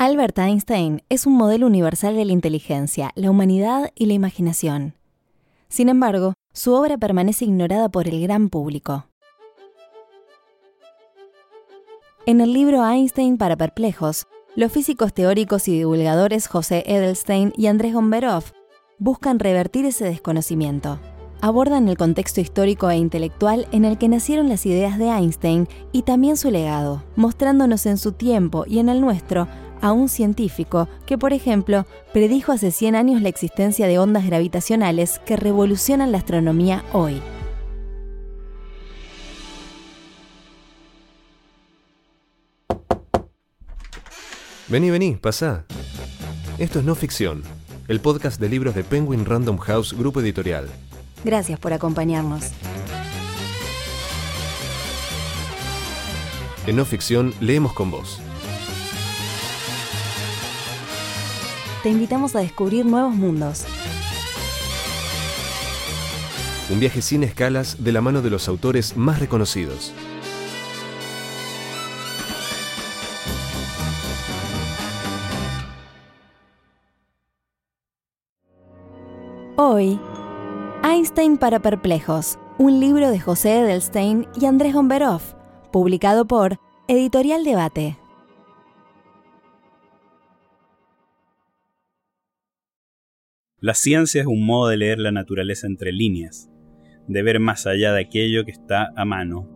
Albert 0.00 0.38
Einstein 0.38 1.02
es 1.08 1.26
un 1.26 1.32
modelo 1.32 1.66
universal 1.66 2.14
de 2.14 2.24
la 2.24 2.30
inteligencia, 2.30 3.10
la 3.16 3.32
humanidad 3.32 3.90
y 3.96 4.06
la 4.06 4.12
imaginación. 4.12 4.94
Sin 5.68 5.88
embargo, 5.88 6.34
su 6.52 6.72
obra 6.72 6.96
permanece 6.98 7.46
ignorada 7.46 7.88
por 7.88 8.06
el 8.06 8.22
gran 8.22 8.48
público. 8.48 9.06
En 12.26 12.40
el 12.40 12.52
libro 12.52 12.88
Einstein 12.88 13.38
para 13.38 13.56
perplejos, 13.56 14.28
los 14.54 14.70
físicos 14.70 15.12
teóricos 15.12 15.66
y 15.66 15.78
divulgadores 15.78 16.46
José 16.46 16.84
Edelstein 16.86 17.52
y 17.56 17.66
Andrés 17.66 17.92
Gomberov 17.92 18.44
buscan 19.00 19.40
revertir 19.40 19.84
ese 19.84 20.04
desconocimiento. 20.04 21.00
Abordan 21.40 21.88
el 21.88 21.96
contexto 21.96 22.40
histórico 22.40 22.88
e 22.88 22.96
intelectual 22.96 23.66
en 23.72 23.84
el 23.84 23.98
que 23.98 24.08
nacieron 24.08 24.48
las 24.48 24.64
ideas 24.64 24.96
de 24.96 25.08
Einstein 25.08 25.66
y 25.90 26.02
también 26.02 26.36
su 26.36 26.52
legado, 26.52 27.02
mostrándonos 27.16 27.84
en 27.86 27.98
su 27.98 28.12
tiempo 28.12 28.64
y 28.64 28.78
en 28.78 28.88
el 28.88 29.00
nuestro 29.00 29.48
a 29.80 29.92
un 29.92 30.08
científico 30.08 30.88
que, 31.06 31.18
por 31.18 31.32
ejemplo, 31.32 31.86
predijo 32.12 32.52
hace 32.52 32.70
100 32.70 32.94
años 32.94 33.22
la 33.22 33.28
existencia 33.28 33.86
de 33.86 33.98
ondas 33.98 34.26
gravitacionales 34.26 35.20
que 35.20 35.36
revolucionan 35.36 36.12
la 36.12 36.18
astronomía 36.18 36.84
hoy. 36.92 37.20
Vení, 44.68 44.90
vení, 44.90 45.16
pasá. 45.16 45.64
Esto 46.58 46.80
es 46.80 46.84
No 46.84 46.94
Ficción, 46.94 47.42
el 47.88 48.00
podcast 48.00 48.38
de 48.38 48.50
libros 48.50 48.74
de 48.74 48.84
Penguin 48.84 49.24
Random 49.24 49.56
House 49.56 49.94
Grupo 49.96 50.20
Editorial. 50.20 50.68
Gracias 51.24 51.58
por 51.58 51.72
acompañarnos. 51.72 52.50
En 56.66 56.76
No 56.76 56.84
Ficción 56.84 57.32
leemos 57.40 57.72
con 57.72 57.90
vos. 57.90 58.20
Te 61.88 61.92
invitamos 61.92 62.36
a 62.36 62.40
descubrir 62.40 62.84
nuevos 62.84 63.14
mundos. 63.14 63.64
Un 66.70 66.80
viaje 66.80 67.00
sin 67.00 67.22
escalas 67.22 67.82
de 67.82 67.92
la 67.92 68.02
mano 68.02 68.20
de 68.20 68.28
los 68.28 68.46
autores 68.46 68.94
más 68.94 69.20
reconocidos. 69.20 69.94
Hoy, 79.56 79.98
Einstein 80.84 81.38
para 81.38 81.60
Perplejos, 81.60 82.38
un 82.58 82.80
libro 82.80 83.08
de 83.08 83.18
José 83.18 83.60
Edelstein 83.60 84.28
y 84.38 84.44
Andrés 84.44 84.74
Gomberov, 84.74 85.22
publicado 85.72 86.26
por 86.26 86.58
Editorial 86.86 87.44
Debate. 87.44 87.96
La 93.60 93.74
ciencia 93.74 94.20
es 94.20 94.26
un 94.28 94.46
modo 94.46 94.68
de 94.68 94.76
leer 94.76 95.00
la 95.00 95.10
naturaleza 95.10 95.66
entre 95.66 95.90
líneas, 95.90 96.48
de 97.08 97.22
ver 97.24 97.40
más 97.40 97.66
allá 97.66 97.92
de 97.92 98.02
aquello 98.02 98.44
que 98.44 98.52
está 98.52 98.92
a 98.94 99.04
mano, 99.04 99.48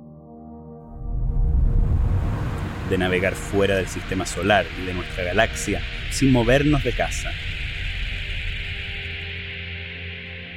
de 2.90 2.98
navegar 2.98 3.36
fuera 3.36 3.76
del 3.76 3.86
sistema 3.86 4.26
solar 4.26 4.66
y 4.82 4.86
de 4.86 4.94
nuestra 4.94 5.22
galaxia 5.22 5.80
sin 6.10 6.32
movernos 6.32 6.82
de 6.82 6.90
casa, 6.90 7.30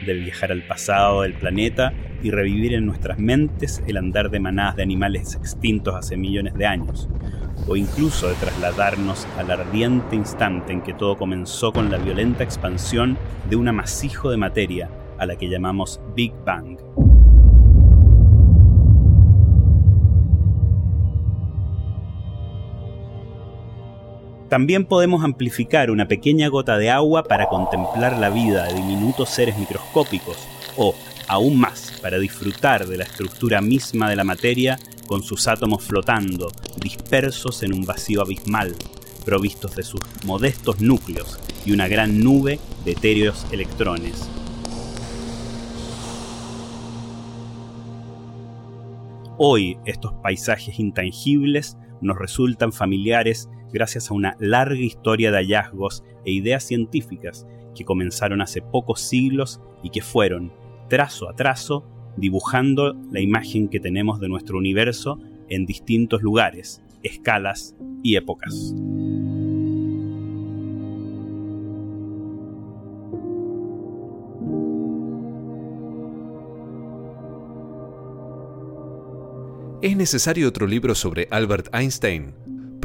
de 0.06 0.14
viajar 0.14 0.52
al 0.52 0.64
pasado 0.64 1.22
del 1.22 1.34
planeta 1.34 1.94
y 2.24 2.32
revivir 2.32 2.74
en 2.74 2.86
nuestras 2.86 3.20
mentes 3.20 3.84
el 3.88 3.98
andar 3.98 4.30
de 4.30 4.40
manadas 4.40 4.76
de 4.76 4.84
animales 4.84 5.36
extintos 5.36 5.96
hace 5.96 6.18
millones 6.18 6.54
de 6.56 6.66
años, 6.66 7.10
o 7.68 7.76
incluso 7.76 8.28
de 8.28 8.36
trasladarnos 8.36 9.28
al 9.38 9.52
ardiente 9.52 10.16
instante 10.16 10.74
en 10.74 10.82
que 10.82 10.94
todo 10.94 11.18
comenzó 11.18 11.72
con 11.72 11.92
la 11.92 11.98
violenta 11.98 12.44
expansión 12.44 13.18
de 13.50 13.56
un 13.56 13.68
amasijo 13.68 14.30
de 14.30 14.38
materia 14.38 14.90
a 15.18 15.26
la 15.26 15.36
que 15.36 15.50
llamamos 15.50 16.02
Big 16.16 16.34
Bang. 16.46 17.05
También 24.56 24.86
podemos 24.86 25.22
amplificar 25.26 25.92
una 25.92 26.08
pequeña 26.08 26.48
gota 26.48 26.78
de 26.78 26.90
agua 26.90 27.24
para 27.24 27.48
contemplar 27.50 28.18
la 28.18 28.30
vida 28.30 28.64
de 28.64 28.76
diminutos 28.76 29.30
seres 29.30 29.58
microscópicos, 29.58 30.38
o, 30.78 30.96
aún 31.28 31.60
más, 31.60 32.00
para 32.02 32.18
disfrutar 32.20 32.88
de 32.88 32.96
la 32.96 33.04
estructura 33.04 33.60
misma 33.60 34.10
de 34.10 34.16
la 34.16 34.24
materia 34.24 34.80
con 35.08 35.24
sus 35.24 35.50
átomos 35.50 35.84
flotando, 35.84 36.54
dispersos 36.82 37.64
en 37.64 37.74
un 37.74 37.86
vacío 37.86 38.22
abismal, 38.22 38.74
provistos 39.26 39.76
de 39.76 39.84
sus 39.84 40.00
modestos 40.24 40.80
núcleos 40.80 41.38
y 41.66 41.74
una 41.74 41.90
gran 41.90 42.24
nube 42.24 42.58
de 42.86 42.92
etéreos 42.94 43.46
electrones. 43.52 44.30
Hoy 49.38 49.78
estos 49.84 50.14
paisajes 50.24 50.80
intangibles 50.80 51.76
nos 52.00 52.18
resultan 52.18 52.72
familiares 52.72 53.50
gracias 53.72 54.10
a 54.10 54.14
una 54.14 54.36
larga 54.40 54.80
historia 54.80 55.32
de 55.32 55.38
hallazgos 55.38 56.04
e 56.26 56.32
ideas 56.32 56.64
científicas 56.64 57.46
que 57.76 57.86
comenzaron 57.86 58.42
hace 58.42 58.62
pocos 58.62 59.02
siglos 59.02 59.62
y 59.84 59.90
que 59.90 60.02
fueron, 60.02 60.54
trazo 60.90 61.30
a 61.30 61.36
trazo, 61.36 61.86
dibujando 62.18 62.94
la 63.12 63.20
imagen 63.20 63.68
que 63.68 63.80
tenemos 63.80 64.20
de 64.20 64.30
nuestro 64.30 64.58
universo 64.58 65.20
en 65.50 65.66
distintos 65.66 66.22
lugares, 66.22 66.82
escalas 67.04 67.76
y 68.02 68.16
épocas. 68.16 68.74
¿Es 79.82 79.96
necesario 79.96 80.48
otro 80.48 80.66
libro 80.66 80.96
sobre 80.96 81.28
Albert 81.30 81.68
Einstein? 81.72 82.34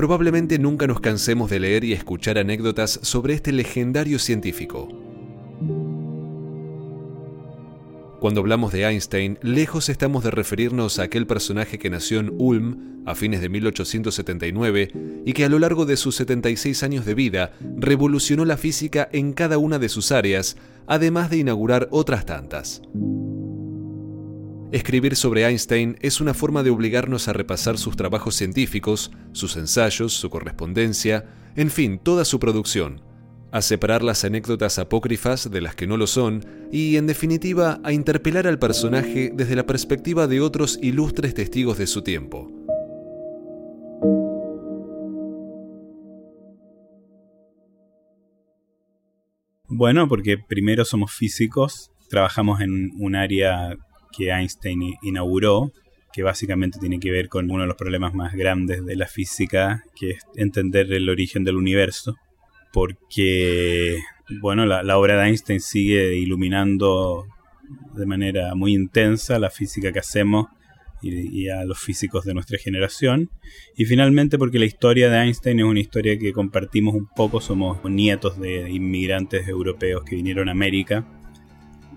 Probablemente 0.01 0.59
nunca 0.59 0.87
nos 0.87 1.01
cansemos 1.01 1.51
de 1.51 1.61
leer 1.61 1.85
y 1.85 1.93
escuchar 1.93 2.39
anécdotas 2.39 3.01
sobre 3.03 3.35
este 3.35 3.53
legendario 3.53 4.19
científico. 4.19 4.89
Cuando 8.19 8.41
hablamos 8.41 8.73
de 8.73 8.87
Einstein, 8.87 9.39
lejos 9.43 9.91
estamos 9.91 10.25
de 10.25 10.31
referirnos 10.31 10.99
a 10.99 11.03
aquel 11.03 11.27
personaje 11.27 11.79
que 11.79 11.91
nació 11.91 12.21
en 12.21 12.33
Ulm 12.39 13.03
a 13.05 13.15
fines 13.15 13.43
de 13.43 13.51
1879 13.51 14.93
y 15.27 15.35
que 15.35 15.45
a 15.45 15.51
lo 15.51 15.59
largo 15.59 15.85
de 15.85 15.99
sus 15.99 16.17
76 16.17 16.83
años 16.83 17.05
de 17.05 17.13
vida 17.13 17.53
revolucionó 17.77 18.47
la 18.47 18.57
física 18.57 19.07
en 19.13 19.35
cada 19.35 19.59
una 19.59 19.79
de 19.79 19.91
sus 19.91 20.13
áreas, 20.13 20.57
además 20.87 21.29
de 21.29 21.37
inaugurar 21.37 21.89
otras 21.91 22.25
tantas. 22.25 22.81
Escribir 24.73 25.17
sobre 25.17 25.45
Einstein 25.45 25.97
es 26.01 26.21
una 26.21 26.33
forma 26.33 26.63
de 26.63 26.71
obligarnos 26.71 27.27
a 27.27 27.33
repasar 27.33 27.77
sus 27.77 27.97
trabajos 27.97 28.37
científicos, 28.37 29.11
sus 29.33 29.57
ensayos, 29.57 30.13
su 30.13 30.31
correspondencia, 30.31 31.25
en 31.57 31.71
fin, 31.71 31.99
toda 31.99 32.25
su 32.25 32.39
producción 32.39 33.03
a 33.53 33.63
separar 33.63 34.05
las 34.05 34.25
anécdotas 34.25 34.79
apócrifas 34.79 35.51
de 35.51 35.61
las 35.61 35.75
que 35.75 35.89
no 35.89 35.97
lo 35.97 36.07
son 36.07 36.45
y, 36.71 36.97
en 36.97 37.09
definitiva, 37.09 37.81
a 37.83 37.93
interpelar 37.93 38.47
al 38.47 38.61
personaje 38.61 39.33
desde 39.35 39.57
la 39.57 39.67
perspectiva 39.67 40.29
de 40.29 40.41
otros 40.41 40.79
ilustres 40.81 41.35
testigos 41.35 41.77
de 41.77 41.89
su 41.89 42.03
tiempo. 42.03 42.49
Bueno, 49.67 50.07
porque 50.09 50.37
primero 50.39 50.85
somos 50.85 51.13
físicos, 51.13 51.91
trabajamos 52.09 52.61
en 52.61 52.91
un 53.01 53.17
área 53.17 53.77
que 54.17 54.31
Einstein 54.31 54.95
inauguró, 55.03 55.73
que 56.13 56.23
básicamente 56.23 56.79
tiene 56.79 56.99
que 56.99 57.11
ver 57.11 57.29
con 57.29 57.51
uno 57.51 57.63
de 57.63 57.69
los 57.69 57.77
problemas 57.77 58.15
más 58.15 58.35
grandes 58.35 58.85
de 58.85 58.97
la 58.97 59.07
física, 59.07 59.85
que 59.95 60.11
es 60.11 60.19
entender 60.37 60.93
el 60.93 61.09
origen 61.09 61.45
del 61.45 61.57
universo 61.57 62.17
porque, 62.73 63.99
bueno, 64.41 64.67
la, 64.67 64.99
obra 64.99 65.21
de 65.21 65.29
Einstein 65.29 65.61
sigue 65.61 66.17
iluminando 66.17 67.27
de 67.95 68.07
manera 68.07 68.55
muy 68.55 68.75
intensa 68.75 69.39
la 69.39 69.51
física 69.51 69.93
que 69.93 69.99
hacemos 69.99 70.47
y, 71.03 71.49
a 71.49 71.65
los 71.65 71.79
físicos 71.79 72.25
de 72.25 72.35
nuestra 72.35 72.59
generación. 72.59 73.31
Y 73.77 73.87
finalmente 73.87 74.39
porque 74.39 74.59
la 74.59 74.67
historia 74.67 75.11
de 75.11 75.19
Einstein 75.19 75.61
es 75.61 75.65
una 75.65 75.81
historia 75.81 76.19
que 76.19 76.33
compartimos 76.33 76.95
un 76.95 77.09
poco, 77.09 77.41
somos 77.41 77.83
nietos 77.85 78.39
de 78.39 78.71
inmigrantes 78.71 79.49
europeos 79.49 80.05
que 80.05 80.17
vinieron 80.17 80.49
a 80.49 80.53
América, 80.53 81.07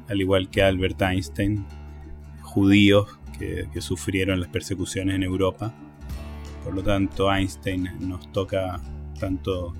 al 0.07 0.21
igual 0.21 0.49
que 0.49 0.63
Albert 0.63 1.01
Einstein, 1.01 1.65
judíos 2.53 3.07
que, 3.39 3.67
sufrieron 3.81 4.39
las 4.39 4.49
persecuciones 4.49 5.15
en 5.15 5.23
Europa. 5.23 5.73
Por 6.63 6.75
lo 6.75 6.83
tanto, 6.83 7.33
Einstein 7.33 7.89
nos 7.99 8.31
toca 8.31 8.79
tanto 9.19 9.73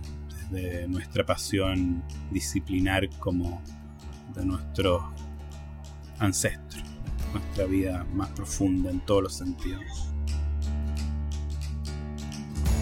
de 0.50 0.88
nuestra 0.88 1.24
pasión 1.26 2.04
disciplinar 2.32 3.08
como 3.20 3.62
de 4.36 4.46
nuestros 4.46 5.04
ancestros, 6.18 6.84
nuestra 7.32 7.66
vida 7.66 8.06
más 8.14 8.30
profunda 8.32 8.90
en 8.90 9.00
todos 9.02 9.24
los 9.24 9.34
sentidos. 9.36 9.84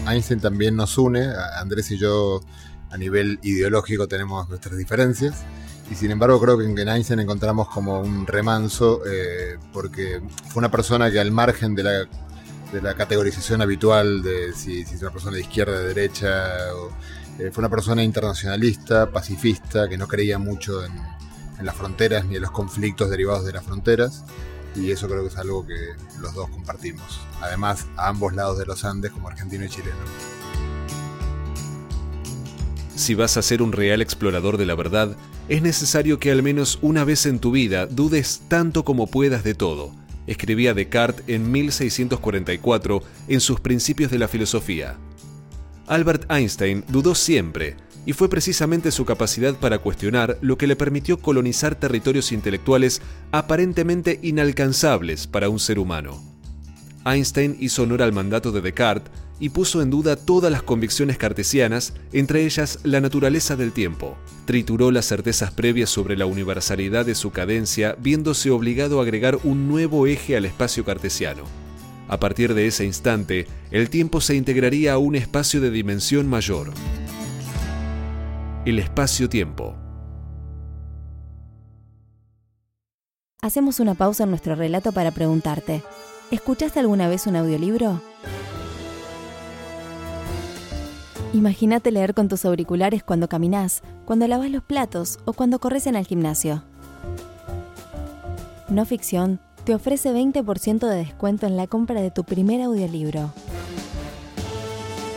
Einstein 0.08 0.40
también 0.40 0.74
nos 0.74 0.96
une, 0.96 1.28
Andrés 1.60 1.90
y 1.90 1.98
yo 1.98 2.40
a 2.90 2.96
nivel 2.96 3.38
ideológico 3.42 4.08
tenemos 4.08 4.48
nuestras 4.48 4.76
diferencias, 4.78 5.44
y 5.92 5.94
sin 5.94 6.10
embargo 6.10 6.40
creo 6.40 6.56
que 6.56 6.64
en 6.64 6.88
Einstein 6.88 7.20
encontramos 7.20 7.68
como 7.68 8.00
un 8.00 8.26
remanso, 8.26 9.02
eh, 9.06 9.58
porque 9.74 10.22
fue 10.48 10.60
una 10.60 10.70
persona 10.70 11.10
que 11.10 11.20
al 11.20 11.30
margen 11.30 11.74
de 11.74 11.82
la, 11.82 11.90
de 12.72 12.80
la 12.82 12.94
categorización 12.94 13.60
habitual 13.60 14.22
de 14.22 14.54
si, 14.54 14.80
es 14.80 15.02
una 15.02 15.10
persona 15.10 15.34
de 15.34 15.42
izquierda, 15.42 15.78
de 15.78 15.88
derecha, 15.88 16.46
eh, 17.38 17.50
fue 17.52 17.60
una 17.60 17.68
persona 17.68 18.02
internacionalista, 18.02 19.10
pacifista, 19.10 19.86
que 19.86 19.98
no 19.98 20.08
creía 20.08 20.38
mucho 20.38 20.82
en, 20.82 20.92
en 21.58 21.66
las 21.66 21.74
fronteras 21.74 22.24
ni 22.24 22.36
en 22.36 22.42
los 22.42 22.52
conflictos 22.52 23.10
derivados 23.10 23.44
de 23.44 23.52
las 23.52 23.62
fronteras 23.62 24.24
y 24.74 24.90
eso 24.90 25.06
creo 25.08 25.20
que 25.20 25.28
es 25.28 25.36
algo 25.36 25.66
que 25.66 25.94
los 26.20 26.32
dos 26.32 26.48
compartimos. 26.48 27.20
Además, 27.42 27.86
a 27.98 28.08
ambos 28.08 28.32
lados 28.32 28.56
de 28.56 28.64
los 28.64 28.82
Andes, 28.86 29.12
como 29.12 29.28
argentino 29.28 29.66
y 29.66 29.68
chileno. 29.68 30.41
Si 32.94 33.14
vas 33.14 33.36
a 33.36 33.42
ser 33.42 33.62
un 33.62 33.72
real 33.72 34.02
explorador 34.02 34.58
de 34.58 34.66
la 34.66 34.74
verdad, 34.74 35.16
es 35.48 35.62
necesario 35.62 36.18
que 36.18 36.30
al 36.30 36.42
menos 36.42 36.78
una 36.82 37.04
vez 37.04 37.26
en 37.26 37.38
tu 37.38 37.50
vida 37.50 37.86
dudes 37.86 38.42
tanto 38.48 38.84
como 38.84 39.06
puedas 39.06 39.44
de 39.44 39.54
todo, 39.54 39.92
escribía 40.26 40.74
Descartes 40.74 41.24
en 41.26 41.50
1644 41.50 43.02
en 43.28 43.40
sus 43.40 43.60
Principios 43.60 44.10
de 44.10 44.18
la 44.18 44.28
Filosofía. 44.28 44.96
Albert 45.86 46.30
Einstein 46.30 46.84
dudó 46.88 47.14
siempre, 47.14 47.76
y 48.04 48.12
fue 48.12 48.28
precisamente 48.28 48.90
su 48.90 49.04
capacidad 49.04 49.54
para 49.54 49.78
cuestionar 49.78 50.38
lo 50.40 50.58
que 50.58 50.66
le 50.66 50.76
permitió 50.76 51.18
colonizar 51.18 51.76
territorios 51.76 52.32
intelectuales 52.32 53.00
aparentemente 53.30 54.18
inalcanzables 54.22 55.26
para 55.26 55.48
un 55.48 55.60
ser 55.60 55.78
humano. 55.78 56.22
Einstein 57.04 57.56
hizo 57.58 57.82
honor 57.82 58.02
al 58.02 58.12
mandato 58.12 58.52
de 58.52 58.60
Descartes 58.60 59.12
y 59.42 59.48
puso 59.48 59.82
en 59.82 59.90
duda 59.90 60.14
todas 60.14 60.52
las 60.52 60.62
convicciones 60.62 61.18
cartesianas, 61.18 61.94
entre 62.12 62.44
ellas 62.44 62.78
la 62.84 63.00
naturaleza 63.00 63.56
del 63.56 63.72
tiempo. 63.72 64.16
Trituró 64.44 64.92
las 64.92 65.06
certezas 65.06 65.50
previas 65.50 65.90
sobre 65.90 66.16
la 66.16 66.26
universalidad 66.26 67.04
de 67.04 67.16
su 67.16 67.32
cadencia, 67.32 67.96
viéndose 67.98 68.52
obligado 68.52 69.00
a 69.00 69.02
agregar 69.02 69.40
un 69.42 69.66
nuevo 69.66 70.06
eje 70.06 70.36
al 70.36 70.44
espacio 70.44 70.84
cartesiano. 70.84 71.42
A 72.06 72.20
partir 72.20 72.54
de 72.54 72.68
ese 72.68 72.84
instante, 72.84 73.48
el 73.72 73.90
tiempo 73.90 74.20
se 74.20 74.36
integraría 74.36 74.92
a 74.92 74.98
un 74.98 75.16
espacio 75.16 75.60
de 75.60 75.72
dimensión 75.72 76.28
mayor 76.28 76.72
el 78.64 78.78
espacio-tiempo. 78.78 79.74
Hacemos 83.42 83.80
una 83.80 83.94
pausa 83.94 84.22
en 84.22 84.30
nuestro 84.30 84.54
relato 84.54 84.92
para 84.92 85.10
preguntarte, 85.10 85.82
¿escuchaste 86.30 86.78
alguna 86.78 87.08
vez 87.08 87.26
un 87.26 87.34
audiolibro? 87.34 88.00
Imagínate 91.32 91.90
leer 91.90 92.14
con 92.14 92.28
tus 92.28 92.44
auriculares 92.44 93.02
cuando 93.02 93.28
caminas, 93.28 93.82
cuando 94.04 94.28
lavas 94.28 94.50
los 94.50 94.62
platos 94.62 95.18
o 95.24 95.32
cuando 95.32 95.58
corres 95.58 95.86
en 95.86 95.96
el 95.96 96.06
gimnasio. 96.06 96.62
No 98.68 98.84
Ficción 98.84 99.40
te 99.64 99.74
ofrece 99.74 100.12
20% 100.12 100.86
de 100.86 100.96
descuento 100.96 101.46
en 101.46 101.56
la 101.56 101.66
compra 101.66 102.00
de 102.00 102.10
tu 102.10 102.24
primer 102.24 102.60
audiolibro. 102.62 103.32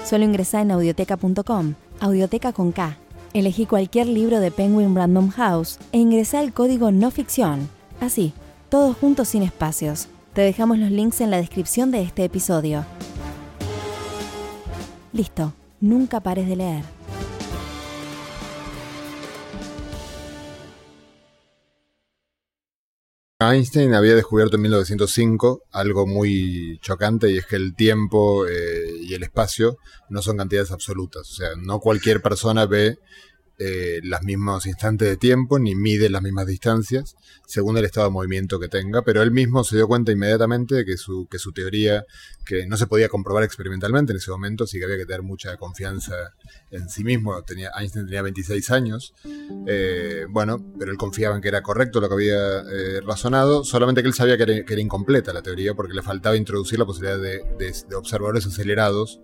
Solo 0.04 0.24
ingresa 0.24 0.62
en 0.62 0.72
audioteca.com, 0.72 1.74
audioteca 2.00 2.54
con 2.54 2.72
K 2.72 2.98
Elegí 3.36 3.66
cualquier 3.66 4.08
libro 4.08 4.40
de 4.40 4.50
Penguin 4.50 4.96
Random 4.96 5.28
House 5.28 5.78
e 5.92 5.98
ingresá 5.98 6.40
el 6.42 6.54
código 6.54 6.94
no 6.94 7.12
ficción. 7.12 7.68
Así, 8.00 8.32
todos 8.70 8.96
juntos 8.96 9.28
sin 9.28 9.44
espacios. 9.44 10.08
Te 10.32 10.40
dejamos 10.40 10.78
los 10.78 10.90
links 10.90 11.20
en 11.20 11.32
la 11.32 11.38
descripción 11.38 11.92
de 11.92 12.02
este 12.02 12.24
episodio. 12.24 12.86
Listo, 15.12 15.52
nunca 15.80 16.22
pares 16.22 16.48
de 16.48 16.56
leer. 16.56 16.84
Einstein 23.40 23.94
había 23.94 24.16
descubierto 24.16 24.56
en 24.56 24.62
1905 24.64 25.64
algo 25.72 26.08
muy 26.08 26.80
chocante 26.82 27.30
y 27.30 27.38
es 27.38 27.46
que 27.46 27.58
el 27.58 27.76
tiempo 27.76 28.48
eh, 28.48 29.02
y 29.02 29.14
el 29.14 29.24
espacio 29.24 29.78
no 30.10 30.22
son 30.22 30.38
cantidades 30.38 30.72
absolutas. 30.72 31.30
O 31.30 31.34
sea, 31.34 31.50
no 31.58 31.80
cualquier 31.80 32.22
persona 32.22 32.66
ve 32.66 32.98
eh, 33.58 34.02
los 34.04 34.22
mismos 34.24 34.66
instantes 34.66 35.08
de 35.08 35.18
tiempo 35.18 35.60
ni 35.60 35.76
mide 35.76 36.10
las 36.10 36.22
mismas 36.22 36.46
distancias 36.48 37.16
según 37.48 37.78
el 37.78 37.86
estado 37.86 38.08
de 38.08 38.14
movimiento 38.14 38.60
que 38.60 38.68
tenga, 38.68 39.04
pero 39.04 39.22
él 39.22 39.32
mismo 39.32 39.64
se 39.64 39.76
dio 39.78 39.88
cuenta 39.88 40.12
inmediatamente 40.12 40.76
de 40.76 40.86
que 40.86 40.98
su, 40.98 41.28
que 41.30 41.40
su 41.40 41.52
teoría, 41.54 42.06
que 42.46 42.66
no 42.66 42.76
se 42.78 42.88
podía 42.88 43.08
comprobar 43.08 43.44
experimentalmente 43.44 44.12
en 44.14 44.18
ese 44.18 44.32
momento, 44.32 44.66
sí 44.68 44.80
que 44.80 44.86
había 44.86 44.98
que 44.98 45.06
tener 45.06 45.22
mucha 45.22 45.56
confianza 45.58 46.16
en 46.72 46.90
sí 46.90 47.04
mismo, 47.04 47.42
tenía, 47.44 47.72
Einstein 47.78 48.06
tenía 48.06 48.22
26 48.24 48.72
años, 48.72 49.14
eh, 49.68 50.26
bueno, 50.30 50.58
pero 50.78 50.92
él 50.92 50.98
confiaba 50.98 51.36
en 51.36 51.42
que 51.42 51.48
era 51.48 51.62
correcto 51.62 52.02
lo 52.02 52.08
que 52.08 52.16
había 52.16 52.60
eh, 52.62 53.02
razonado, 53.06 53.64
solamente 53.64 54.02
que 54.02 54.08
él 54.08 54.14
sabía 54.14 54.38
que 54.38 54.44
era, 54.44 54.82
incompleta 54.82 55.32
la 55.34 55.42
teoría 55.42 55.74
porque 55.74 55.94
le 55.94 56.02
faltaba 56.02 56.36
introducir 56.36 56.80
la 56.80 56.86
posibilidad 56.86 57.20
de, 57.20 57.44
de 57.58 57.96
observadores 57.96 58.46
acelerados 58.46 59.22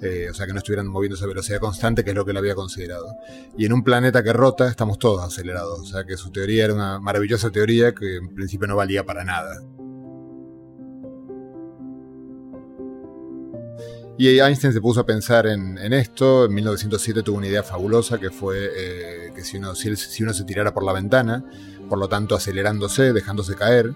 eh, 0.00 0.28
o 0.30 0.34
sea, 0.34 0.46
que 0.46 0.52
no 0.52 0.58
estuvieran 0.58 0.86
moviéndose 0.86 1.24
a 1.24 1.28
velocidad 1.28 1.58
constante, 1.58 2.04
que 2.04 2.10
es 2.10 2.16
lo 2.16 2.24
que 2.24 2.32
él 2.32 2.36
había 2.36 2.54
considerado. 2.54 3.16
Y 3.56 3.66
en 3.66 3.72
un 3.72 3.84
planeta 3.84 4.22
que 4.22 4.32
rota, 4.32 4.68
estamos 4.68 4.98
todos 4.98 5.22
acelerados, 5.22 5.80
o 5.80 5.84
sea, 5.84 6.04
que 6.04 6.16
su 6.16 6.30
teoría 6.30 6.64
era 6.64 6.74
una 6.74 7.00
maravillosa 7.00 7.50
teoría 7.50 7.94
que 7.94 8.16
en 8.16 8.34
principio 8.34 8.66
no 8.66 8.76
valía 8.76 9.04
para 9.04 9.24
nada. 9.24 9.60
Y 14.16 14.38
Einstein 14.38 14.72
se 14.72 14.80
puso 14.80 15.00
a 15.00 15.06
pensar 15.06 15.46
en, 15.46 15.92
esto. 15.92 16.44
En 16.44 16.54
1907 16.54 17.22
tuvo 17.24 17.38
una 17.38 17.48
idea 17.48 17.64
fabulosa 17.64 18.18
que 18.18 18.30
fue 18.30 18.70
eh, 18.76 19.32
que 19.34 19.42
si 19.42 19.56
uno, 19.56 19.74
si 19.74 20.22
uno 20.22 20.32
se 20.32 20.44
tirara 20.44 20.72
por 20.72 20.84
la 20.84 20.92
ventana, 20.92 21.44
por 21.88 21.98
lo 21.98 22.08
tanto 22.08 22.36
acelerándose, 22.36 23.12
dejándose 23.12 23.56
caer, 23.56 23.92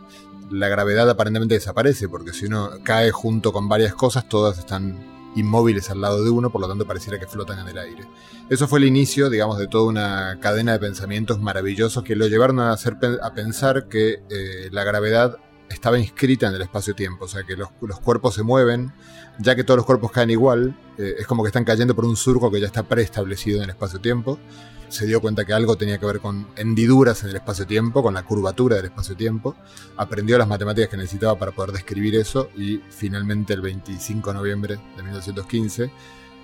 la 0.51 0.69
gravedad 0.69 1.09
aparentemente 1.09 1.55
desaparece, 1.55 2.09
porque 2.09 2.33
si 2.33 2.47
uno 2.47 2.71
cae 2.83 3.11
junto 3.13 3.53
con 3.53 3.69
varias 3.69 3.95
cosas, 3.95 4.29
todas 4.29 4.59
están 4.59 4.99
inmóviles 5.35 5.91
al 5.91 6.01
lado 6.01 6.25
de 6.25 6.31
uno, 6.31 6.51
por 6.51 6.61
lo 6.61 6.69
tanto 6.69 6.87
pareciera 6.87 7.19
que 7.19 7.27
flotan 7.27 7.59
en 7.61 7.69
el 7.69 7.79
aire. 7.79 8.05
Eso 8.49 8.67
fue 8.67 8.79
el 8.79 8.87
inicio, 8.87 9.31
digamos, 9.31 9.59
de 9.59 9.67
toda 9.67 9.85
una 9.89 10.39
cadena 10.41 10.73
de 10.73 10.79
pensamientos 10.79 11.41
maravillosos 11.41 12.03
que 12.03 12.17
lo 12.17 12.27
llevaron 12.27 12.61
a, 12.61 12.73
hacer, 12.73 12.97
a 13.23 13.33
pensar 13.35 13.89
que 13.89 14.23
eh, 14.31 14.69
la 14.73 14.85
gravedad 14.85 15.39
estaba 15.69 15.99
inscrita 15.99 16.49
en 16.49 16.55
el 16.55 16.63
espacio-tiempo, 16.63 17.27
o 17.27 17.29
sea 17.29 17.43
que 17.45 17.57
los, 17.57 17.71
cuerpos 18.03 18.35
se 18.35 18.43
mueven, 18.43 18.93
ya 19.39 19.55
que 19.55 19.65
todos 19.65 19.77
los 19.77 19.87
cuerpos 19.87 20.11
caen 20.11 20.31
igual, 20.31 20.77
eh, 20.97 21.17
es 21.19 21.27
como 21.27 21.43
que 21.43 21.49
están 21.49 21.65
cayendo 21.65 21.95
por 21.95 22.07
un 22.07 22.17
surco 22.17 22.51
que 22.51 22.61
ya 22.61 22.67
está 22.67 22.85
preestablecido 22.85 23.59
en 23.59 23.65
el 23.65 23.71
espacio-tiempo 23.71 24.39
se 24.89 25.07
dio 25.07 25.21
cuenta 25.21 25.45
que 25.45 25.53
algo 25.53 25.77
tenía 25.77 25.99
que 25.99 26.07
ver 26.07 26.21
con 26.21 26.47
hendiduras 26.57 27.23
en 27.23 27.31
el 27.31 27.37
espacio-tiempo, 27.37 28.03
con 28.03 28.15
la 28.15 28.23
curvatura 28.23 28.77
del 28.77 28.87
espacio-tiempo, 28.87 29.57
aprendió 29.97 30.39
las 30.39 30.49
matemáticas 30.49 30.91
que 30.91 30.97
necesitaba 30.97 31.39
para 31.39 31.53
poder 31.53 31.73
describir 31.73 32.17
eso 32.17 32.51
y 32.57 32.81
finalmente 32.91 33.53
el 33.53 33.61
25 33.61 34.31
de 34.31 34.35
noviembre 34.35 34.79
de 34.97 35.03
1915, 35.03 35.91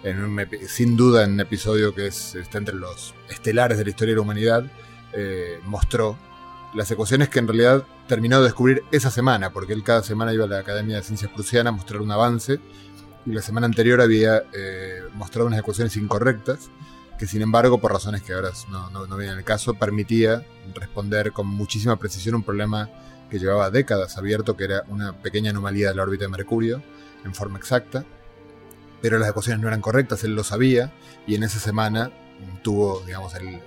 en 0.05 0.69
sin 0.69 0.97
duda 0.97 1.25
en 1.25 1.33
un 1.33 1.41
episodio 1.41 1.95
que 1.95 2.09
es, 2.09 2.35
está 2.35 2.59
entre 2.59 2.75
los 2.75 3.15
estelares 3.29 3.79
de 3.79 3.85
la 3.85 3.91
historia 3.91 4.13
de 4.13 4.17
la 4.17 4.23
humanidad, 4.23 4.65
eh, 5.13 5.61
mostró 5.65 6.19
las 6.75 6.91
ecuaciones 6.91 7.29
que 7.29 7.39
en 7.39 7.49
realidad 7.49 7.85
terminó 8.07 8.39
de 8.39 8.45
descubrir 8.45 8.83
esa 8.91 9.11
semana, 9.11 9.51
porque 9.51 9.73
él 9.73 9.83
cada 9.83 10.03
semana 10.03 10.35
iba 10.35 10.45
a 10.45 10.49
la 10.49 10.59
Academia 10.59 10.97
de 10.97 11.03
Ciencias 11.03 11.31
Prusiana 11.31 11.71
a 11.71 11.73
mostrar 11.73 12.03
un 12.03 12.11
avance, 12.11 12.61
y 13.25 13.33
la 13.33 13.41
semana 13.41 13.67
anterior 13.67 14.01
había 14.01 14.43
eh, 14.53 15.01
mostrado 15.15 15.47
unas 15.47 15.61
ecuaciones 15.61 15.97
incorrectas, 15.97 16.71
que 17.19 17.27
sin 17.27 17.43
embargo, 17.43 17.81
por 17.81 17.93
razones 17.93 18.23
que 18.23 18.33
ahora 18.33 18.51
no, 18.71 18.91
no, 18.91 19.17
vienen 19.17 19.39
al 19.39 19.45
caso, 19.45 19.75
permitía 19.75 20.45
responder 20.75 21.33
con 21.33 21.47
muchísima 21.47 21.97
precisión 21.97 22.35
un 22.35 22.43
problema 22.43 22.91
que 23.31 23.39
llevaba 23.39 23.71
décadas 23.71 24.19
abierto, 24.19 24.57
que 24.57 24.65
era 24.65 24.85
una 24.89 25.13
pequeña 25.13 25.51
anomalía 25.51 25.89
de 25.89 25.95
la 25.95 26.03
órbita 26.03 26.25
de 26.25 26.31
Mercurio, 26.31 26.83
en 27.25 27.35
forma 27.35 27.59
exacta, 27.59 28.05
pero 29.01 29.19
las 29.19 29.29
ecuaciones 29.29 29.61
no 29.61 29.69
eran 29.69 29.81
correctas, 29.81 30.25
él 30.25 30.35
lo 30.35 30.45
sabía, 30.45 30.93
y 31.27 31.35
en 31.35 31.43
esa 31.43 31.59
semana 31.59 32.11
tuvo, 32.63 33.03
digamos, 33.07 33.35
el, 33.35 33.61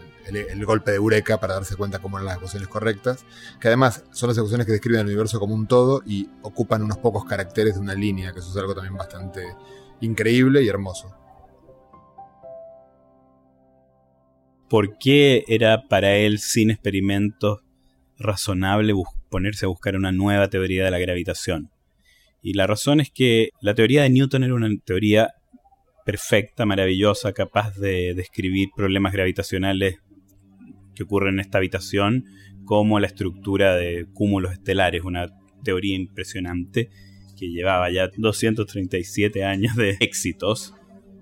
golpe 0.66 0.92
de 0.92 0.98
eureka 0.98 1.39
para 1.39 1.54
darse 1.54 1.77
cuenta 1.77 2.00
cómo 2.00 2.18
eran 2.18 2.25
las 2.25 2.38
ecuaciones 2.38 2.68
correctas, 2.68 3.24
que 3.62 3.70
además 3.70 4.04
son 4.12 4.27
las 4.27 4.38
ecuaciones 4.38 4.66
que 4.66 4.74
describen 4.74 5.01
el 5.01 5.08
universo 5.08 5.39
como 5.39 5.56
un 5.56 5.68
todo 5.68 6.01
y 6.06 6.30
ocupan 6.42 6.84
unos 6.84 6.98
pocos 6.98 7.24
caracteres 7.24 7.75
de 7.75 7.80
una 7.80 7.94
línea, 7.94 8.34
que 8.34 8.39
eso 8.39 8.50
es 8.50 8.58
algo 8.58 8.75
también 8.75 8.98
bastante 8.98 9.56
increíble 10.01 10.63
y 10.63 10.68
hermoso. 10.68 11.16
Por 14.69 14.97
qué 14.97 15.43
era 15.47 15.88
para 15.88 16.15
él, 16.15 16.39
sin 16.39 16.71
experimentos, 16.71 17.59
razonable 18.17 18.93
ponerse 19.29 19.65
a 19.65 19.69
buscar 19.69 19.95
una 19.95 20.12
nueva 20.12 20.50
teoría 20.50 20.86
de 20.86 20.91
la 20.91 21.00
gravitación. 21.00 21.69
Y 22.41 22.53
la 22.53 22.67
razón 22.67 23.00
es 23.00 23.12
que 23.12 23.50
la 23.62 23.75
teoría 23.75 24.03
de 24.03 24.09
Newton 24.09 24.43
era 24.43 24.53
una 24.53 24.69
teoría 24.86 25.31
perfecta, 26.05 26.65
maravillosa, 26.65 27.33
capaz 27.33 27.75
de 27.75 28.13
describir 28.15 28.69
problemas 28.75 29.13
gravitacionales 29.13 29.97
que 30.95 31.03
ocurren 31.03 31.36
en 31.36 31.39
esta 31.41 31.57
habitación, 31.57 32.25
como 32.65 33.00
la 33.00 33.07
estructura 33.07 33.75
de 33.75 34.07
cúmulos 34.13 34.53
estelares, 34.53 35.03
una 35.03 35.27
teoría 35.63 35.95
impresionante 35.95 36.89
que 37.38 37.50
llevaba 37.50 37.89
ya 37.91 38.09
237 38.17 39.43
años 39.43 39.75
de 39.75 39.97
éxitos 40.00 40.74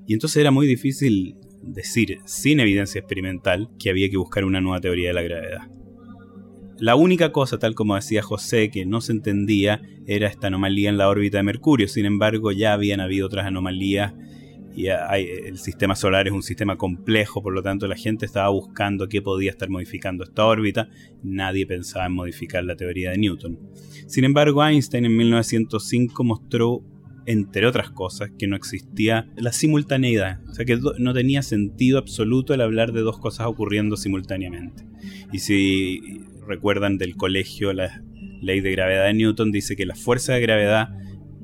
Y 0.07 0.13
entonces 0.13 0.37
era 0.37 0.51
muy 0.51 0.65
difícil 0.65 1.35
decir, 1.65 2.19
sin 2.25 2.60
evidencia 2.60 3.00
experimental, 3.00 3.69
que 3.79 3.89
había 3.89 4.10
que 4.10 4.17
buscar 4.17 4.45
una 4.45 4.62
nueva 4.62 4.79
teoría 4.79 5.10
de 5.10 5.13
la 5.13 5.22
gravedad. 5.24 5.62
La 6.77 6.95
única 6.95 7.31
cosa, 7.31 7.57
tal 7.57 7.74
como 7.74 7.95
decía 7.95 8.22
José, 8.22 8.69
que 8.69 8.86
no 8.86 9.01
se 9.01 9.13
entendía 9.13 9.81
era 10.07 10.27
esta 10.27 10.48
anomalía 10.48 10.89
en 10.89 10.98
la 10.98 11.10
órbita 11.10 11.38
de 11.38 11.43
Mercurio. 11.43 11.88
Sin 11.88 12.05
embargo, 12.05 12.51
ya 12.51 12.74
habían 12.74 13.00
habido 13.00 13.27
otras 13.27 13.45
anomalías 13.45 14.13
y 14.75 14.88
el 14.88 15.57
sistema 15.57 15.95
solar 15.95 16.27
es 16.27 16.34
un 16.34 16.43
sistema 16.43 16.75
complejo, 16.75 17.41
por 17.41 17.53
lo 17.53 17.63
tanto 17.63 17.88
la 17.88 17.95
gente 17.95 18.25
estaba 18.25 18.50
buscando 18.50 19.07
qué 19.07 19.22
podía 19.22 19.51
estar 19.51 19.69
modificando 19.69 20.25
esta 20.25 20.45
órbita. 20.45 20.89
Nadie 21.24 21.65
pensaba 21.65 22.07
en 22.07 22.12
modificar 22.12 22.65
la 22.65 22.75
teoría 22.75 23.12
de 23.12 23.19
Newton. 23.19 23.57
Sin 24.05 24.25
embargo, 24.25 24.65
Einstein 24.65 25.05
en 25.05 25.15
1905 25.15 26.24
mostró 26.25 26.84
entre 27.25 27.65
otras 27.65 27.89
cosas, 27.89 28.32
que 28.38 28.48
no 28.48 28.55
existía 28.55 29.27
la 29.36 29.51
simultaneidad. 29.51 30.41
O 30.50 30.53
sea 30.53 30.65
que 30.65 30.77
no 31.00 31.13
tenía 31.13 31.41
sentido 31.41 31.98
absoluto 31.98 32.53
el 32.53 32.62
hablar 32.62 32.91
de 32.91 33.01
dos 33.01 33.17
cosas 33.17 33.48
ocurriendo 33.48 33.98
simultáneamente. 33.98 34.86
Y 35.32 35.39
si 35.39 36.22
recuerdan 36.48 36.98
del 36.98 37.15
colegio, 37.15 37.74
la 37.74 38.03
ley 38.41 38.62
de 38.62 38.72
gravedad 38.72 39.05
de 39.05 39.13
Newton 39.13 39.51
dice 39.51 39.75
que 39.75 39.86
la 39.86 39.96
fuerza 39.96 40.34
de 40.34 40.41
gravedad 40.41 40.89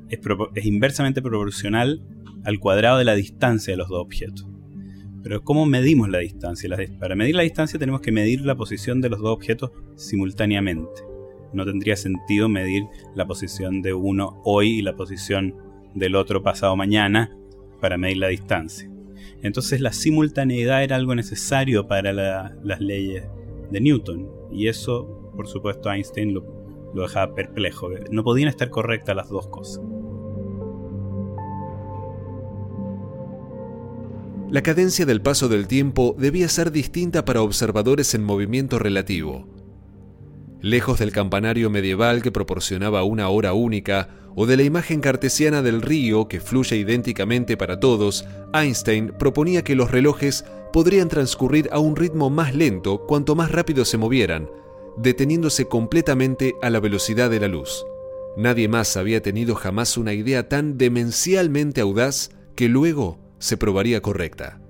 es, 0.08 0.66
inversamente 0.66 1.22
proporcional 1.22 2.02
al 2.44 2.58
cuadrado 2.58 2.98
de 2.98 3.04
la 3.04 3.14
distancia 3.14 3.72
de 3.72 3.78
los 3.78 3.88
dos 3.88 4.00
objetos. 4.00 4.46
Pero 5.22 5.42
¿cómo 5.42 5.66
medimos 5.66 6.08
la 6.08 6.18
distancia? 6.18 6.68
Para 6.98 7.14
medir 7.14 7.36
la 7.36 7.42
distancia 7.42 7.78
tenemos 7.78 8.00
que 8.00 8.12
medir 8.12 8.40
la 8.42 8.56
posición 8.56 9.00
de 9.00 9.08
los 9.08 9.20
dos 9.20 9.30
objetos 9.30 9.70
simultáneamente. 9.96 11.02
No 11.52 11.64
tendría 11.64 11.96
sentido 11.96 12.48
medir 12.48 12.84
la 13.14 13.26
posición 13.26 13.82
de 13.82 13.92
uno 13.92 14.40
hoy 14.44 14.78
y 14.78 14.82
la 14.82 14.96
posición 14.96 15.54
del 15.94 16.16
otro 16.16 16.42
pasado 16.42 16.76
mañana 16.76 17.36
para 17.80 17.98
medir 17.98 18.18
la 18.18 18.28
distancia. 18.28 18.90
Entonces 19.42 19.80
la 19.80 19.92
simultaneidad 19.92 20.84
era 20.84 20.96
algo 20.96 21.14
necesario 21.14 21.86
para 21.88 22.12
las 22.12 22.80
leyes 22.80 23.24
de 23.70 23.80
Newton 23.80 24.28
y 24.52 24.68
eso, 24.68 25.32
por 25.36 25.48
supuesto, 25.48 25.90
Einstein 25.90 26.34
lo, 26.34 26.44
lo 26.94 27.02
dejaba 27.02 27.34
perplejo. 27.34 27.88
No 28.10 28.22
podían 28.22 28.48
estar 28.48 28.70
correctas 28.70 29.16
las 29.16 29.28
dos 29.28 29.48
cosas. 29.48 29.82
La 34.50 34.62
cadencia 34.62 35.06
del 35.06 35.22
paso 35.22 35.48
del 35.48 35.66
tiempo 35.66 36.14
debía 36.18 36.46
ser 36.48 36.72
distinta 36.72 37.24
para 37.24 37.40
observadores 37.40 38.14
en 38.14 38.22
movimiento 38.22 38.78
relativo. 38.78 39.46
Lejos 40.62 41.00
del 41.00 41.10
campanario 41.10 41.70
medieval 41.70 42.22
que 42.22 42.30
proporcionaba 42.30 43.02
una 43.02 43.28
hora 43.28 43.52
única, 43.52 44.08
o 44.36 44.46
de 44.46 44.56
la 44.56 44.62
imagen 44.62 45.00
cartesiana 45.00 45.60
del 45.60 45.82
río 45.82 46.28
que 46.28 46.38
fluye 46.38 46.76
idénticamente 46.76 47.56
para 47.56 47.80
todos, 47.80 48.24
Einstein 48.54 49.12
proponía 49.18 49.64
que 49.64 49.74
los 49.74 49.90
relojes 49.90 50.44
podrían 50.72 51.08
transcurrir 51.08 51.68
a 51.72 51.80
un 51.80 51.96
ritmo 51.96 52.30
más 52.30 52.54
lento 52.54 53.04
cuanto 53.08 53.34
más 53.34 53.50
rápido 53.50 53.84
se 53.84 53.98
movieran, 53.98 54.48
deteniéndose 54.96 55.66
completamente 55.66 56.54
a 56.62 56.70
la 56.70 56.78
velocidad 56.78 57.28
de 57.28 57.40
la 57.40 57.48
luz. 57.48 57.84
Nadie 58.36 58.68
más 58.68 58.96
había 58.96 59.20
tenido 59.20 59.56
jamás 59.56 59.96
una 59.96 60.12
idea 60.12 60.48
tan 60.48 60.78
demencialmente 60.78 61.80
audaz 61.80 62.30
que 62.54 62.68
luego 62.68 63.18
se 63.40 63.56
probaría 63.56 64.00
correcta. 64.00 64.61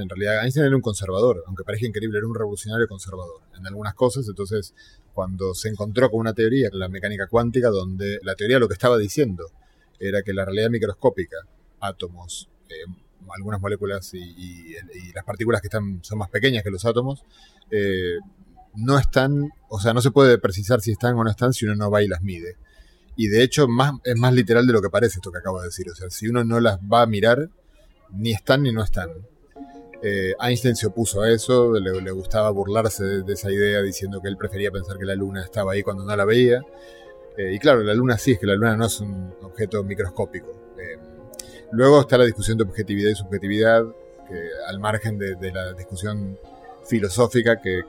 En 0.00 0.08
realidad 0.08 0.44
Einstein 0.44 0.66
era 0.66 0.76
un 0.76 0.80
conservador, 0.80 1.42
aunque 1.48 1.64
parezca 1.64 1.88
increíble, 1.88 2.18
era 2.18 2.28
un 2.28 2.34
revolucionario 2.36 2.86
conservador 2.86 3.40
en 3.58 3.66
algunas 3.66 3.94
cosas. 3.94 4.28
Entonces, 4.28 4.72
cuando 5.12 5.54
se 5.54 5.68
encontró 5.70 6.08
con 6.08 6.20
una 6.20 6.34
teoría, 6.34 6.68
la 6.72 6.88
mecánica 6.88 7.26
cuántica, 7.26 7.68
donde 7.70 8.20
la 8.22 8.36
teoría 8.36 8.60
lo 8.60 8.68
que 8.68 8.74
estaba 8.74 8.96
diciendo 8.96 9.50
era 9.98 10.22
que 10.22 10.32
la 10.32 10.44
realidad 10.44 10.70
microscópica, 10.70 11.38
átomos, 11.80 12.48
eh, 12.68 12.86
algunas 13.36 13.60
moléculas 13.60 14.14
y, 14.14 14.72
las 15.12 15.24
partículas 15.24 15.60
que 15.60 15.66
están, 15.66 15.98
son 16.04 16.18
más 16.18 16.30
pequeñas 16.30 16.62
que 16.62 16.70
los 16.70 16.84
átomos, 16.84 17.24
eh, 17.72 18.18
no 18.76 19.00
están, 19.00 19.50
o 19.68 19.80
sea, 19.80 19.94
no 19.94 20.00
se 20.00 20.12
puede 20.12 20.38
precisar 20.38 20.80
si 20.80 20.92
están 20.92 21.16
o 21.16 21.24
no 21.24 21.30
están 21.30 21.52
si 21.52 21.64
uno 21.64 21.74
no 21.74 21.90
va 21.90 22.04
y 22.04 22.06
las 22.06 22.22
mide. 22.22 22.54
Y 23.16 23.26
de 23.26 23.42
hecho, 23.42 23.66
más, 23.66 23.94
es 24.04 24.16
más 24.16 24.32
literal 24.32 24.64
de 24.64 24.74
lo 24.74 24.80
que 24.80 24.90
parece 24.90 25.18
esto 25.18 25.32
que 25.32 25.38
acabo 25.38 25.58
de 25.58 25.66
decir. 25.66 25.90
O 25.90 25.94
sea, 25.96 26.08
si 26.08 26.28
uno 26.28 26.44
no 26.44 26.60
las 26.60 26.78
va 26.78 27.02
a 27.02 27.06
mirar, 27.06 27.50
ni 28.12 28.30
están 28.30 28.62
ni 28.62 28.72
no 28.72 28.84
están. 28.84 29.10
Eh, 30.00 30.34
Einstein 30.40 30.76
se 30.76 30.86
opuso 30.86 31.22
a 31.22 31.30
eso, 31.30 31.72
le, 31.72 32.10
gustaba 32.12 32.50
burlarse 32.50 33.04
de, 33.04 33.32
esa 33.32 33.50
idea 33.50 33.82
diciendo 33.82 34.20
que 34.20 34.28
él 34.28 34.36
prefería 34.36 34.70
pensar 34.70 34.96
que 34.96 35.04
la 35.04 35.16
luna 35.16 35.42
estaba 35.42 35.72
ahí 35.72 35.82
cuando 35.82 36.04
no 36.04 36.14
la 36.14 36.24
veía. 36.24 36.62
Eh, 37.36 37.54
y 37.54 37.58
claro, 37.58 37.82
la 37.82 37.94
luna 37.94 38.16
sí, 38.18 38.32
es 38.32 38.38
que 38.38 38.46
la 38.46 38.54
luna 38.54 38.76
no 38.76 38.86
es 38.86 39.00
un 39.00 39.34
objeto 39.42 39.82
microscópico. 39.82 40.52
Eh, 40.78 40.98
luego 41.72 42.00
está 42.00 42.18
la 42.18 42.24
discusión 42.24 42.58
de 42.58 42.64
objetividad 42.64 43.10
y 43.10 43.14
subjetividad, 43.14 43.84
al 44.66 44.78
margen 44.78 45.18
de, 45.18 45.50
la 45.50 45.72
discusión 45.72 46.38
filosófica 46.84 47.62
que, 47.62 47.80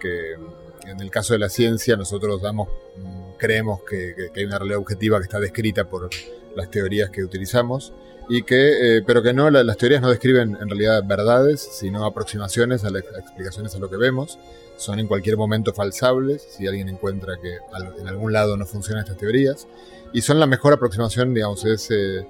en 0.88 1.02
el 1.02 1.12
caso 1.12 1.34
de 1.34 1.40
la 1.40 1.50
ciencia 1.50 1.98
nosotros 1.98 2.42
damos, 2.42 2.70
mm, 2.96 3.32
creemos 3.38 3.82
que 3.84 4.32
hay 4.34 4.46
una 4.46 4.58
realidad 4.58 4.80
objetiva 4.80 5.18
que 5.20 5.26
está 5.26 5.42
descrita 5.42 5.90
por 5.90 6.10
las 6.56 6.72
teorías 6.72 7.10
que 7.10 7.26
utilizamos 7.26 7.94
y 8.30 8.44
que, 8.44 8.98
eh, 8.98 9.04
pero 9.06 9.24
que 9.24 9.34
no, 9.34 9.50
las 9.50 9.78
teorías 9.78 10.02
no 10.02 10.10
describen 10.10 10.56
en 10.62 10.70
realidad 10.70 11.04
verdades, 11.06 11.68
sino 11.72 12.06
aproximaciones 12.06 12.84
a 12.84 12.92
las 12.92 13.04
explicaciones 13.04 13.76
a 13.76 13.80
lo 13.80 13.90
que 13.90 13.98
vemos. 13.98 14.38
Son 14.78 15.00
en 15.00 15.08
cualquier 15.08 15.36
momento 15.36 15.74
falsables, 15.74 16.48
si 16.56 16.68
alguien 16.68 16.88
encuentra 16.90 17.38
que 17.42 17.58
en 18.00 18.08
algún 18.08 18.32
lado 18.32 18.56
no 18.56 18.68
funcionan 18.68 19.04
estas 19.04 19.18
teorías. 19.18 19.68
Y 20.14 20.22
son 20.22 20.40
la 20.40 20.46
mejor 20.46 20.74
aproximación, 20.74 21.34
digamos, 21.34 21.66
es... 21.66 21.90
Eh, 21.92 22.26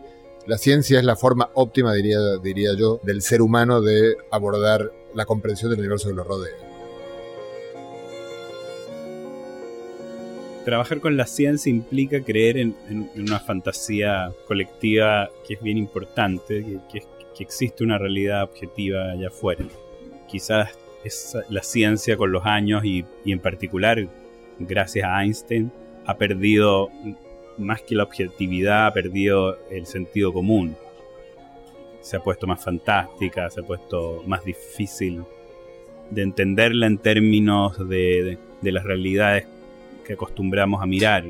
la 0.48 0.58
ciencia 0.58 0.98
es 0.98 1.06
la 1.06 1.16
forma 1.16 1.52
óptima, 1.54 1.94
diría, 1.94 2.18
diría 2.42 2.74
yo, 2.74 3.00
del 3.04 3.22
ser 3.22 3.42
humano 3.42 3.82
de 3.82 4.16
abordar 4.32 4.92
la 5.14 5.26
comprensión 5.26 5.70
del 5.70 5.80
universo 5.80 6.10
que 6.10 6.16
lo 6.16 6.24
rodea. 6.24 6.69
Trabajar 10.66 11.00
con 11.00 11.18
la 11.18 11.26
ciencia 11.26 11.70
implica 11.70 12.22
creer 12.22 12.58
en, 12.58 12.76
una 13.16 13.40
fantasía 13.40 14.32
colectiva 14.48 15.30
que 15.48 15.56
es 15.56 15.62
bien 15.62 15.78
importante, 15.78 16.64
que, 16.92 17.04
existe 17.42 17.86
una 17.86 17.98
realidad 17.98 18.44
objetiva 18.44 19.12
allá 19.12 19.30
afuera. 19.30 19.64
Quizás 20.28 20.78
la 21.48 21.64
ciencia 21.64 22.18
con 22.18 22.34
los 22.34 22.46
años 22.46 22.84
y, 22.84 23.06
en 23.26 23.40
particular 23.40 24.06
gracias 24.60 25.08
a 25.08 25.24
Einstein 25.24 25.72
ha 26.06 26.18
perdido 26.18 26.90
más 27.58 27.82
que 27.82 27.96
la 27.96 28.04
objetividad, 28.04 28.88
ha 28.88 28.94
perdido 28.94 29.58
el 29.72 29.86
sentido 29.86 30.34
común. 30.34 30.76
Se 32.02 32.18
ha 32.18 32.20
puesto 32.20 32.46
más 32.46 32.62
fantástica, 32.62 33.50
se 33.50 33.62
ha 33.62 33.64
puesto 33.64 34.22
más 34.28 34.44
difícil 34.44 35.24
de 36.10 36.24
entenderla 36.24 36.88
en 36.88 36.98
términos 36.98 37.88
de, 37.88 38.38
de 38.62 38.72
las 38.74 38.84
realidades 38.84 39.48
acostumbramos 40.14 40.82
a 40.82 40.86
mirar 40.86 41.26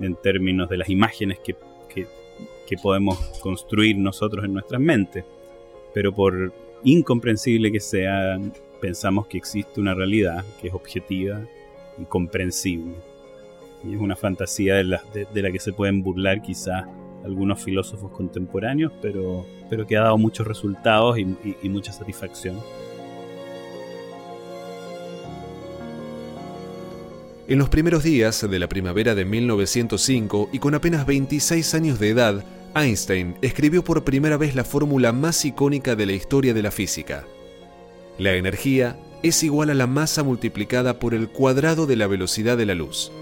en 0.00 0.14
términos 0.16 0.68
de 0.68 0.76
las 0.76 0.88
imágenes 0.88 1.38
que, 1.38 1.56
que, 1.94 2.76
podemos 2.82 3.16
construir 3.40 3.96
nosotros 3.96 4.44
en 4.44 4.52
nuestras 4.52 4.80
mentes. 4.80 5.24
Pero 5.94 6.12
por 6.12 6.52
incomprensible 6.84 7.72
que 7.72 7.80
sea, 7.80 8.38
pensamos 8.80 9.26
que 9.26 9.38
existe 9.38 9.80
una 9.80 9.94
realidad 9.94 10.44
que 10.60 10.68
es 10.68 10.74
objetiva 10.74 11.40
y 11.98 12.04
comprensible. 12.04 12.94
Y 13.84 13.94
es 13.94 14.00
una 14.00 14.16
fantasía 14.16 14.74
de 14.74 14.84
la, 14.84 15.02
de, 15.12 15.42
la 15.42 15.50
que 15.52 15.60
se 15.60 15.72
pueden 15.72 16.02
burlar 16.02 16.42
quizás 16.42 16.86
algunos 17.24 17.62
filósofos 17.62 18.10
contemporáneos, 18.10 18.92
pero, 19.00 19.46
pero 19.70 19.86
que 19.86 19.96
ha 19.96 20.02
dado 20.02 20.18
muchos 20.18 20.46
resultados 20.46 21.18
y 21.18 21.68
mucha 21.68 21.92
satisfacción. 21.92 22.56
En 27.48 27.60
los 27.60 27.68
primeros 27.68 28.02
días 28.02 28.44
de 28.50 28.58
la 28.58 28.68
primavera 28.68 29.14
de 29.14 29.24
1905 29.24 30.48
y 30.52 30.58
con 30.58 30.74
apenas 30.74 31.06
26 31.06 31.74
años 31.74 32.00
de 32.00 32.08
edad, 32.08 32.44
Einstein 32.74 33.36
escribió 33.40 33.84
por 33.84 34.02
primera 34.02 34.36
vez 34.36 34.56
la 34.56 34.64
fórmula 34.64 35.12
más 35.12 35.44
icónica 35.44 35.94
de 35.94 36.06
la 36.06 36.12
historia 36.12 36.54
de 36.54 36.62
la 36.62 36.72
física. 36.72 37.24
La 38.18 38.34
energía 38.34 38.98
es 39.22 39.44
igual 39.44 39.70
a 39.70 39.74
la 39.74 39.86
masa 39.86 40.24
multiplicada 40.24 40.98
por 40.98 41.14
el 41.14 41.28
cuadrado 41.28 41.86
de 41.86 41.94
la 41.94 42.08
velocidad 42.08 42.56
de 42.56 42.66
la 42.66 42.74
luz. 42.74 43.12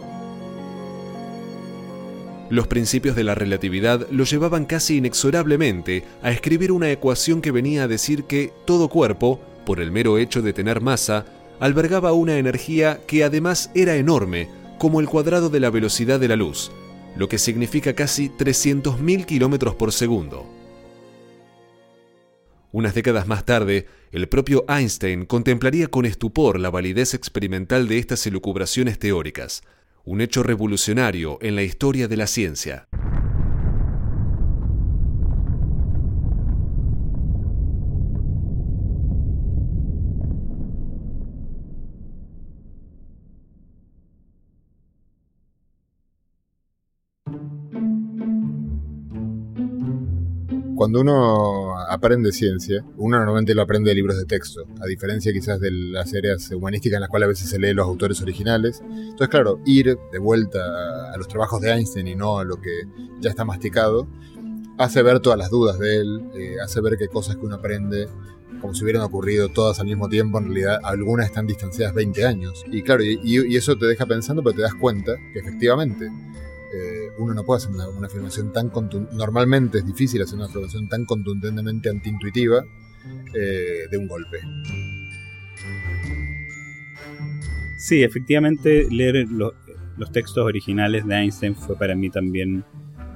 Los 2.48 2.66
principios 2.66 3.16
de 3.16 3.24
la 3.24 3.34
relatividad 3.34 4.06
lo 4.10 4.24
llevaban 4.24 4.64
casi 4.64 4.96
inexorablemente 4.96 6.02
a 6.22 6.30
escribir 6.30 6.72
una 6.72 6.90
ecuación 6.90 7.42
que 7.42 7.50
venía 7.50 7.82
a 7.82 7.88
decir 7.88 8.24
que 8.24 8.54
todo 8.64 8.88
cuerpo, 8.88 9.38
por 9.66 9.80
el 9.80 9.92
mero 9.92 10.16
hecho 10.16 10.40
de 10.40 10.54
tener 10.54 10.80
masa, 10.80 11.26
albergaba 11.61 12.12
una 12.12 12.38
energía 12.38 13.00
que 13.06 13.25
además 13.25 13.70
era 13.75 13.96
enorme, 13.96 14.49
como 14.78 15.00
el 15.00 15.08
cuadrado 15.08 15.50
de 15.50 15.61
la 15.61 15.70
velocidad 15.70 16.20
de 16.20 16.28
la 16.28 16.37
luz, 16.37 16.70
lo 17.16 17.28
que 17.28 17.38
significa 17.38 17.94
casi 17.94 18.28
300.000 18.28 19.25
kilómetros 19.25 19.75
por 19.75 19.92
segundo. 19.92 20.46
Unas 22.73 22.94
décadas 22.94 23.28
más 23.28 23.44
tarde, 23.44 23.87
el 24.11 24.28
propio 24.28 24.64
Einstein 24.68 25.26
contemplaría 25.26 25.87
con 25.87 26.06
estupor 26.06 26.58
la 26.58 26.70
validez 26.70 27.14
experimental 27.14 27.87
de 27.87 27.99
estas 27.99 28.26
elucubraciones 28.26 28.99
teóricas. 28.99 29.62
un 30.06 30.20
hecho 30.20 30.42
revolucionario 30.42 31.38
en 31.40 31.54
la 31.54 31.62
historia 31.62 32.08
de 32.08 32.16
la 32.18 32.26
ciencia. 32.26 32.88
Cuando 50.84 51.00
uno 51.00 51.80
aprende 51.88 52.30
ciencia, 52.30 52.84
uno 52.98 53.16
normalmente 53.16 53.54
lo 53.54 53.62
aprende 53.62 53.88
de 53.88 53.94
libros 53.94 54.18
de 54.18 54.26
texto, 54.26 54.66
a 54.82 54.84
diferencia 54.84 55.32
quizás 55.32 55.58
de 55.58 55.70
las 55.70 56.12
áreas 56.12 56.50
humanísticas 56.50 56.96
en 56.96 57.00
las 57.00 57.08
cuales 57.08 57.24
a 57.24 57.28
veces 57.28 57.48
se 57.48 57.58
lee 57.58 57.72
los 57.72 57.86
autores 57.86 58.20
originales. 58.20 58.82
Entonces, 58.86 59.28
claro, 59.28 59.60
ir 59.64 59.96
de 60.12 60.18
vuelta 60.18 60.60
a 61.10 61.16
los 61.16 61.26
trabajos 61.26 61.62
de 61.62 61.70
Einstein 61.70 62.06
y 62.06 62.14
no 62.14 62.38
a 62.38 62.44
lo 62.44 62.60
que 62.60 62.82
ya 63.18 63.30
está 63.30 63.46
masticado, 63.46 64.06
hace 64.76 65.02
ver 65.02 65.20
todas 65.20 65.38
las 65.38 65.48
dudas 65.48 65.78
de 65.78 65.96
él, 65.96 66.30
eh, 66.34 66.56
hace 66.62 66.82
ver 66.82 66.98
que 66.98 67.08
cosas 67.08 67.36
que 67.36 67.46
uno 67.46 67.54
aprende 67.54 68.06
como 68.60 68.74
si 68.74 68.84
hubieran 68.84 69.04
ocurrido 69.04 69.48
todas 69.48 69.80
al 69.80 69.86
mismo 69.86 70.10
tiempo, 70.10 70.36
en 70.36 70.48
realidad 70.48 70.80
algunas 70.82 71.24
están 71.24 71.46
distanciadas 71.46 71.94
20 71.94 72.26
años. 72.26 72.62
Y 72.70 72.82
claro, 72.82 73.02
y, 73.02 73.56
eso 73.56 73.76
te 73.78 73.86
deja 73.86 74.04
pensando, 74.04 74.42
pero 74.42 74.56
te 74.56 74.62
das 74.62 74.74
cuenta 74.74 75.14
que 75.32 75.38
efectivamente 75.38 76.10
uno 77.18 77.35
no 77.35 77.44
puede 77.44 77.59
hacer 77.59 77.71
una, 77.71 78.06
afirmación 78.06 78.52
tan 78.52 78.71
contundente, 78.71 79.16
normalmente 79.16 79.78
es 79.78 79.87
difícil 79.87 80.23
hacer 80.23 80.37
una 80.37 80.47
afirmación 80.47 80.88
tan 80.88 81.04
contundentemente 81.04 81.90
antiintuitiva 81.90 82.64
eh, 83.35 83.88
de 83.90 83.99
un 83.99 84.09
golpe. 84.09 84.38
Sí, 87.78 88.02
efectivamente 88.02 88.88
leer 88.90 89.26
los 89.28 90.12
textos 90.12 90.44
originales 90.44 91.06
de 91.06 91.14
Einstein 91.14 91.54
fue 91.54 91.76
para 91.76 91.94
mí 91.94 92.11
también 92.11 92.64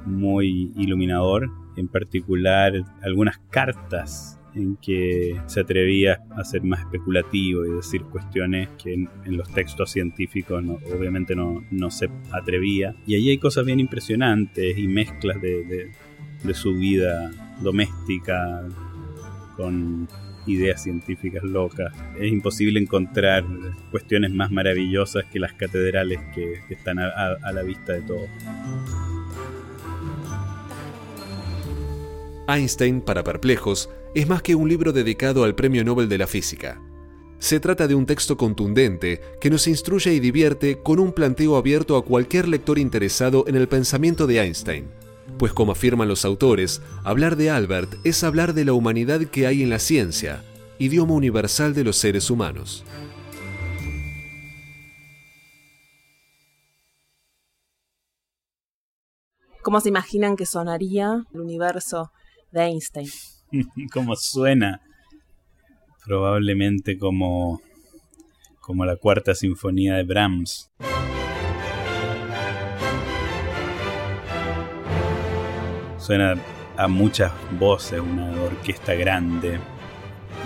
muy 0.04 0.72
iluminador, 0.76 1.50
en 1.76 1.88
particular 1.88 2.72
algunas 3.02 3.38
cartas 3.50 4.37
en 4.58 4.76
que 4.76 5.40
se 5.46 5.60
atrevía 5.60 6.20
a 6.36 6.44
ser 6.44 6.62
más 6.62 6.80
especulativo 6.80 7.64
y 7.64 7.70
decir 7.70 8.02
cuestiones 8.02 8.68
que 8.82 8.94
en, 8.94 9.08
los 9.24 9.48
textos 9.52 9.92
científicos 9.92 10.64
obviamente 10.92 11.34
no, 11.36 11.90
se 11.90 12.10
atrevía. 12.32 12.94
Y 13.06 13.14
ahí 13.14 13.30
hay 13.30 13.38
cosas 13.38 13.64
bien 13.64 13.80
impresionantes 13.80 14.76
y 14.76 14.88
mezclas 14.88 15.40
de, 15.40 15.92
su 16.52 16.74
vida 16.74 17.30
doméstica 17.60 18.66
con 19.56 20.08
ideas 20.46 20.82
científicas 20.82 21.44
locas. 21.44 21.92
Es 22.18 22.32
imposible 22.32 22.80
encontrar 22.80 23.44
cuestiones 23.90 24.32
más 24.32 24.50
maravillosas 24.50 25.24
que 25.26 25.38
las 25.38 25.52
catedrales 25.52 26.20
que, 26.34 26.60
están 26.70 26.98
a 26.98 27.52
la 27.52 27.62
vista 27.62 27.92
de 27.92 28.02
todos. 28.02 28.28
Einstein 32.48 33.02
para 33.02 33.22
perplejos 33.22 33.90
es 34.14 34.26
más 34.26 34.40
que 34.40 34.54
un 34.54 34.70
libro 34.70 34.92
dedicado 34.92 35.44
al 35.44 35.54
Premio 35.54 35.84
Nobel 35.84 36.08
de 36.08 36.16
la 36.16 36.26
Física. 36.26 36.80
Se 37.38 37.60
trata 37.60 37.86
de 37.86 37.94
un 37.94 38.06
texto 38.06 38.38
contundente 38.38 39.20
que 39.38 39.50
nos 39.50 39.68
instruye 39.68 40.14
y 40.14 40.18
divierte 40.18 40.82
con 40.82 40.98
un 40.98 41.12
planteo 41.12 41.56
abierto 41.56 41.96
a 41.96 42.04
cualquier 42.04 42.48
lector 42.48 42.78
interesado 42.78 43.44
en 43.46 43.54
el 43.54 43.68
pensamiento 43.68 44.26
de 44.26 44.40
Einstein. 44.40 44.88
Pues 45.38 45.52
como 45.52 45.72
afirman 45.72 46.08
los 46.08 46.24
autores, 46.24 46.80
hablar 47.04 47.36
de 47.36 47.50
Albert 47.50 47.94
es 48.04 48.24
hablar 48.24 48.54
de 48.54 48.64
la 48.64 48.72
humanidad 48.72 49.20
que 49.26 49.46
hay 49.46 49.62
en 49.62 49.68
la 49.68 49.78
ciencia, 49.78 50.42
idioma 50.78 51.12
universal 51.12 51.74
de 51.74 51.84
los 51.84 51.96
seres 51.96 52.30
humanos. 52.30 52.82
¿Cómo 59.62 59.80
se 59.82 59.90
imaginan 59.90 60.34
que 60.34 60.46
sonaría 60.46 61.26
el 61.34 61.40
universo 61.40 62.10
de 62.50 62.62
Einstein. 62.62 63.08
como 63.92 64.16
suena. 64.16 64.80
Probablemente 66.04 66.98
como, 66.98 67.60
como 68.60 68.84
la 68.84 68.96
cuarta 68.96 69.34
sinfonía 69.34 69.96
de 69.96 70.04
Brahms. 70.04 70.70
Suena 75.98 76.36
a 76.78 76.88
muchas 76.88 77.30
voces, 77.58 78.00
una 78.00 78.30
orquesta 78.40 78.94
grande, 78.94 79.58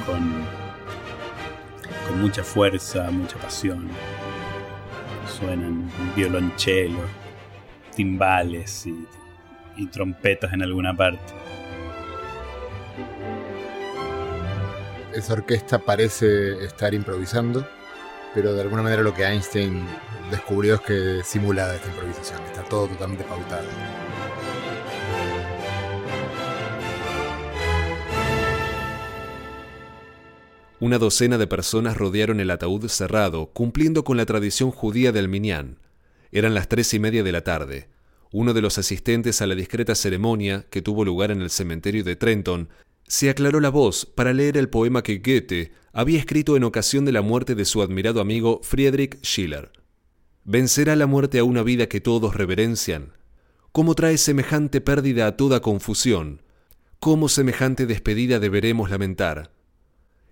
con, 0.05 0.45
con 2.09 2.21
mucha 2.21 2.43
fuerza, 2.43 3.09
mucha 3.13 3.37
pasión. 3.39 3.89
Suenan 5.29 5.89
violonchelos, 6.17 7.09
timbales 7.95 8.89
y 9.77 9.87
trompetas 9.87 10.53
en 10.53 10.63
alguna 10.63 10.97
parte. 10.97 11.33
Esa 15.15 15.35
orquesta 15.35 15.79
parece 15.79 16.65
estar 16.65 16.95
improvisando, 16.95 17.67
pero 18.35 18.55
de 18.55 18.63
alguna 18.63 18.83
manera 18.83 19.03
lo 19.03 19.15
que 19.15 19.25
Einstein 19.25 19.87
descubrió 20.31 20.77
es 20.77 20.81
que 20.81 21.21
simulada 21.25 21.75
esta 21.75 21.89
improvisación, 21.89 22.43
está 22.45 22.63
todo 22.65 22.89
totalmente 22.89 23.25
pautado. 23.25 23.67
Una 30.81 30.99
docena 30.99 31.39
de 31.39 31.47
personas 31.47 31.97
rodearon 31.97 32.41
el 32.41 32.51
ataúd 32.51 32.89
cerrado, 32.89 33.51
cumpliendo 33.53 34.03
con 34.03 34.17
la 34.17 34.27
tradición 34.27 34.73
judía 34.73 35.13
del 35.13 35.29
minyan. 35.29 35.79
Eran 36.33 36.55
las 36.55 36.67
tres 36.67 36.93
y 36.93 36.99
media 36.99 37.23
de 37.23 37.31
la 37.31 37.45
tarde. 37.45 37.89
Uno 38.33 38.53
de 38.53 38.63
los 38.63 38.79
asistentes 38.79 39.41
a 39.43 39.47
la 39.47 39.55
discreta 39.55 39.95
ceremonia, 39.95 40.65
que 40.71 40.83
tuvo 40.83 41.05
lugar 41.05 41.31
en 41.31 41.41
el 41.41 41.51
cementerio 41.51 42.03
de 42.03 42.17
Trenton, 42.17 42.69
se 43.13 43.29
aclaró 43.29 43.61
la 43.61 43.69
voz 43.69 44.07
para 44.07 44.33
leer 44.33 44.57
el 44.57 44.71
poema 44.71 45.03
que 45.03 45.19
Goethe 45.19 45.73
había 45.93 46.19
escrito 46.19 46.57
en 46.57 46.65
ocasión 46.65 47.05
de 47.05 47.13
la 47.13 47.21
muerte 47.21 47.55
de 47.55 47.67
su 47.67 47.83
admirado 47.83 48.23
amigo 48.23 48.61
Friedrich 48.63 49.19
Schiller. 49.23 49.71
¿Vencerá 50.45 50.97
la 50.97 51.07
muerte 51.07 51.39
a 51.39 51.45
una 51.45 51.63
vida 51.63 51.91
que 51.91 52.01
todos 52.01 52.35
reverencian? 52.35 53.13
¿Cómo 53.71 53.95
trae 53.95 54.17
semejante 54.17 54.81
pérdida 54.81 55.27
a 55.27 55.37
toda 55.37 55.61
confusión? 55.61 56.41
¿Cómo 57.01 57.29
semejante 57.29 57.85
despedida 57.85 58.41
deberemos 58.41 58.89
lamentar? 58.89 59.53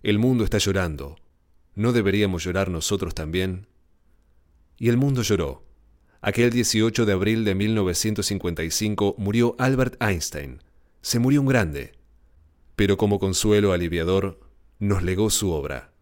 El 0.03 0.19
mundo 0.19 0.45
está 0.45 0.57
llorando. 0.57 1.17
¿No 1.75 1.93
deberíamos 1.93 2.45
llorar 2.45 2.71
nosotros 2.71 3.15
también? 3.15 3.67
Y 4.79 4.89
el 4.89 4.97
mundo 4.97 5.21
lloró. 5.21 5.67
Aquel 6.23 6.49
18 6.49 7.05
de 7.05 7.13
abril 7.13 7.45
de 7.45 7.55
1955 7.55 9.17
murió 9.19 9.55
Albert 9.59 10.03
Einstein. 10.03 10.63
Se 11.03 11.19
murió 11.19 11.43
un 11.43 11.47
grande 11.47 12.00
pero 12.81 12.97
como 12.97 13.19
consuelo 13.19 13.75
aliviador 13.75 14.41
nos 14.79 15.03
legó 15.03 15.29
su 15.29 15.51
obra. 15.51 15.93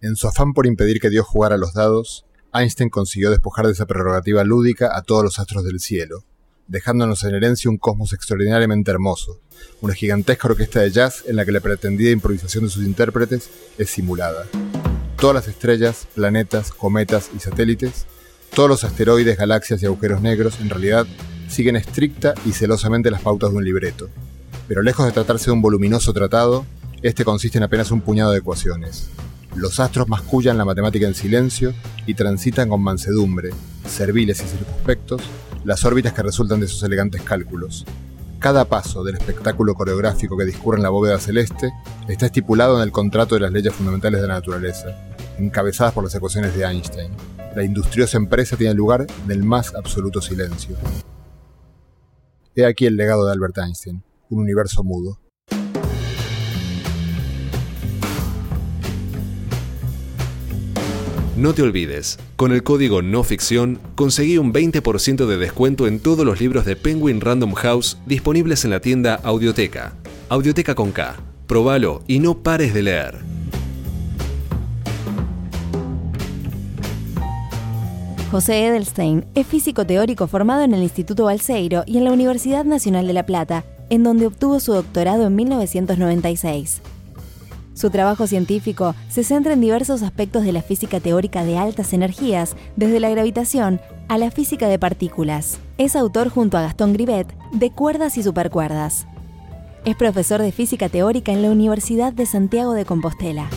En 0.00 0.14
su 0.14 0.28
afán 0.28 0.52
por 0.52 0.68
impedir 0.68 1.00
que 1.00 1.10
Dios 1.10 1.26
jugara 1.26 1.56
los 1.56 1.74
dados, 1.74 2.24
Einstein 2.54 2.90
consiguió 2.90 3.32
despojar 3.32 3.66
de 3.66 3.72
esa 3.72 3.86
prerrogativa 3.86 4.44
lúdica 4.44 4.96
a 4.96 5.02
todos 5.02 5.24
los 5.24 5.40
astros 5.40 5.64
del 5.64 5.80
cielo, 5.80 6.22
dejándonos 6.68 7.24
en 7.24 7.34
herencia 7.34 7.68
un 7.68 7.76
cosmos 7.76 8.12
extraordinariamente 8.12 8.92
hermoso, 8.92 9.40
una 9.80 9.94
gigantesca 9.94 10.46
orquesta 10.46 10.78
de 10.78 10.92
jazz 10.92 11.24
en 11.26 11.34
la 11.34 11.44
que 11.44 11.50
la 11.50 11.60
pretendida 11.60 12.12
improvisación 12.12 12.62
de 12.62 12.70
sus 12.70 12.86
intérpretes 12.86 13.50
es 13.78 13.90
simulada. 13.90 14.46
Todas 15.18 15.34
las 15.34 15.48
estrellas, 15.48 16.06
planetas, 16.14 16.70
cometas 16.70 17.30
y 17.36 17.40
satélites, 17.40 18.06
todos 18.54 18.68
los 18.68 18.84
asteroides, 18.84 19.38
galaxias 19.38 19.82
y 19.82 19.86
agujeros 19.86 20.22
negros, 20.22 20.60
en 20.60 20.70
realidad, 20.70 21.04
siguen 21.48 21.74
estricta 21.74 22.34
y 22.44 22.52
celosamente 22.52 23.10
las 23.10 23.22
pautas 23.22 23.50
de 23.50 23.56
un 23.56 23.64
libreto, 23.64 24.08
pero 24.68 24.82
lejos 24.82 25.06
de 25.06 25.12
tratarse 25.12 25.46
de 25.46 25.52
un 25.52 25.62
voluminoso 25.62 26.12
tratado, 26.12 26.66
este 27.02 27.24
consiste 27.24 27.58
en 27.58 27.64
apenas 27.64 27.90
un 27.90 28.00
puñado 28.00 28.32
de 28.32 28.38
ecuaciones. 28.38 29.08
Los 29.54 29.80
astros 29.80 30.08
mascullan 30.08 30.58
la 30.58 30.64
matemática 30.64 31.06
en 31.06 31.14
silencio 31.14 31.72
y 32.06 32.14
transitan 32.14 32.68
con 32.68 32.82
mansedumbre, 32.82 33.50
serviles 33.86 34.42
y 34.42 34.46
circunspectos, 34.46 35.22
las 35.64 35.84
órbitas 35.84 36.12
que 36.12 36.22
resultan 36.22 36.60
de 36.60 36.68
sus 36.68 36.82
elegantes 36.82 37.22
cálculos. 37.22 37.84
Cada 38.38 38.66
paso 38.66 39.02
del 39.02 39.16
espectáculo 39.16 39.74
coreográfico 39.74 40.36
que 40.36 40.44
discurre 40.44 40.76
en 40.76 40.82
la 40.82 40.90
bóveda 40.90 41.18
celeste 41.18 41.72
está 42.06 42.26
estipulado 42.26 42.76
en 42.76 42.82
el 42.82 42.92
contrato 42.92 43.34
de 43.34 43.40
las 43.40 43.52
leyes 43.52 43.72
fundamentales 43.72 44.20
de 44.20 44.26
la 44.26 44.34
naturaleza, 44.34 44.88
encabezadas 45.38 45.94
por 45.94 46.04
las 46.04 46.14
ecuaciones 46.14 46.54
de 46.54 46.64
Einstein. 46.64 47.12
La 47.54 47.64
industriosa 47.64 48.18
empresa 48.18 48.56
tiene 48.56 48.74
lugar 48.74 49.06
en 49.24 49.30
el 49.30 49.42
más 49.42 49.74
absoluto 49.74 50.20
silencio. 50.20 50.76
He 52.54 52.66
aquí 52.66 52.84
el 52.86 52.96
legado 52.96 53.26
de 53.26 53.32
Albert 53.32 53.58
Einstein 53.58 54.02
un 54.30 54.40
universo 54.40 54.82
mudo. 54.82 55.18
No 61.36 61.52
te 61.52 61.60
olvides, 61.60 62.18
con 62.36 62.52
el 62.52 62.62
código 62.62 63.02
no 63.02 63.22
ficción 63.22 63.78
conseguí 63.94 64.38
un 64.38 64.54
20% 64.54 65.26
de 65.26 65.36
descuento 65.36 65.86
en 65.86 66.00
todos 66.00 66.24
los 66.24 66.40
libros 66.40 66.64
de 66.64 66.76
Penguin 66.76 67.20
Random 67.20 67.52
House 67.52 67.98
disponibles 68.06 68.64
en 68.64 68.70
la 68.70 68.80
tienda 68.80 69.16
Audioteca. 69.22 69.92
Audioteca 70.30 70.74
con 70.74 70.92
K. 70.92 71.16
Probalo 71.46 72.02
y 72.06 72.20
no 72.20 72.42
pares 72.42 72.72
de 72.72 72.82
leer. 72.82 73.18
José 78.30 78.66
Edelstein 78.66 79.26
es 79.34 79.46
físico 79.46 79.86
teórico 79.86 80.26
formado 80.26 80.62
en 80.62 80.72
el 80.72 80.82
Instituto 80.82 81.24
Balseiro 81.24 81.84
y 81.86 81.98
en 81.98 82.04
la 82.04 82.12
Universidad 82.12 82.64
Nacional 82.64 83.06
de 83.06 83.12
La 83.12 83.26
Plata, 83.26 83.64
en 83.90 84.02
donde 84.02 84.26
obtuvo 84.26 84.60
su 84.60 84.72
doctorado 84.72 85.26
en 85.26 85.36
1996. 85.36 86.80
Su 87.74 87.90
trabajo 87.90 88.26
científico 88.26 88.94
se 89.10 89.22
centra 89.22 89.52
en 89.52 89.60
diversos 89.60 90.02
aspectos 90.02 90.44
de 90.44 90.52
la 90.52 90.62
física 90.62 90.98
teórica 90.98 91.44
de 91.44 91.58
altas 91.58 91.92
energías, 91.92 92.56
desde 92.74 93.00
la 93.00 93.10
gravitación 93.10 93.80
a 94.08 94.16
la 94.16 94.30
física 94.30 94.66
de 94.68 94.78
partículas. 94.78 95.58
Es 95.76 95.94
autor 95.94 96.30
junto 96.30 96.56
a 96.56 96.62
Gastón 96.62 96.94
Grivet 96.94 97.26
de 97.52 97.70
Cuerdas 97.70 98.16
y 98.16 98.22
Supercuerdas. 98.22 99.06
Es 99.84 99.94
profesor 99.94 100.40
de 100.40 100.52
física 100.52 100.88
teórica 100.88 101.32
en 101.32 101.42
la 101.42 101.50
Universidad 101.50 102.14
de 102.14 102.24
Santiago 102.24 102.72
de 102.72 102.86
Compostela. 102.86 103.48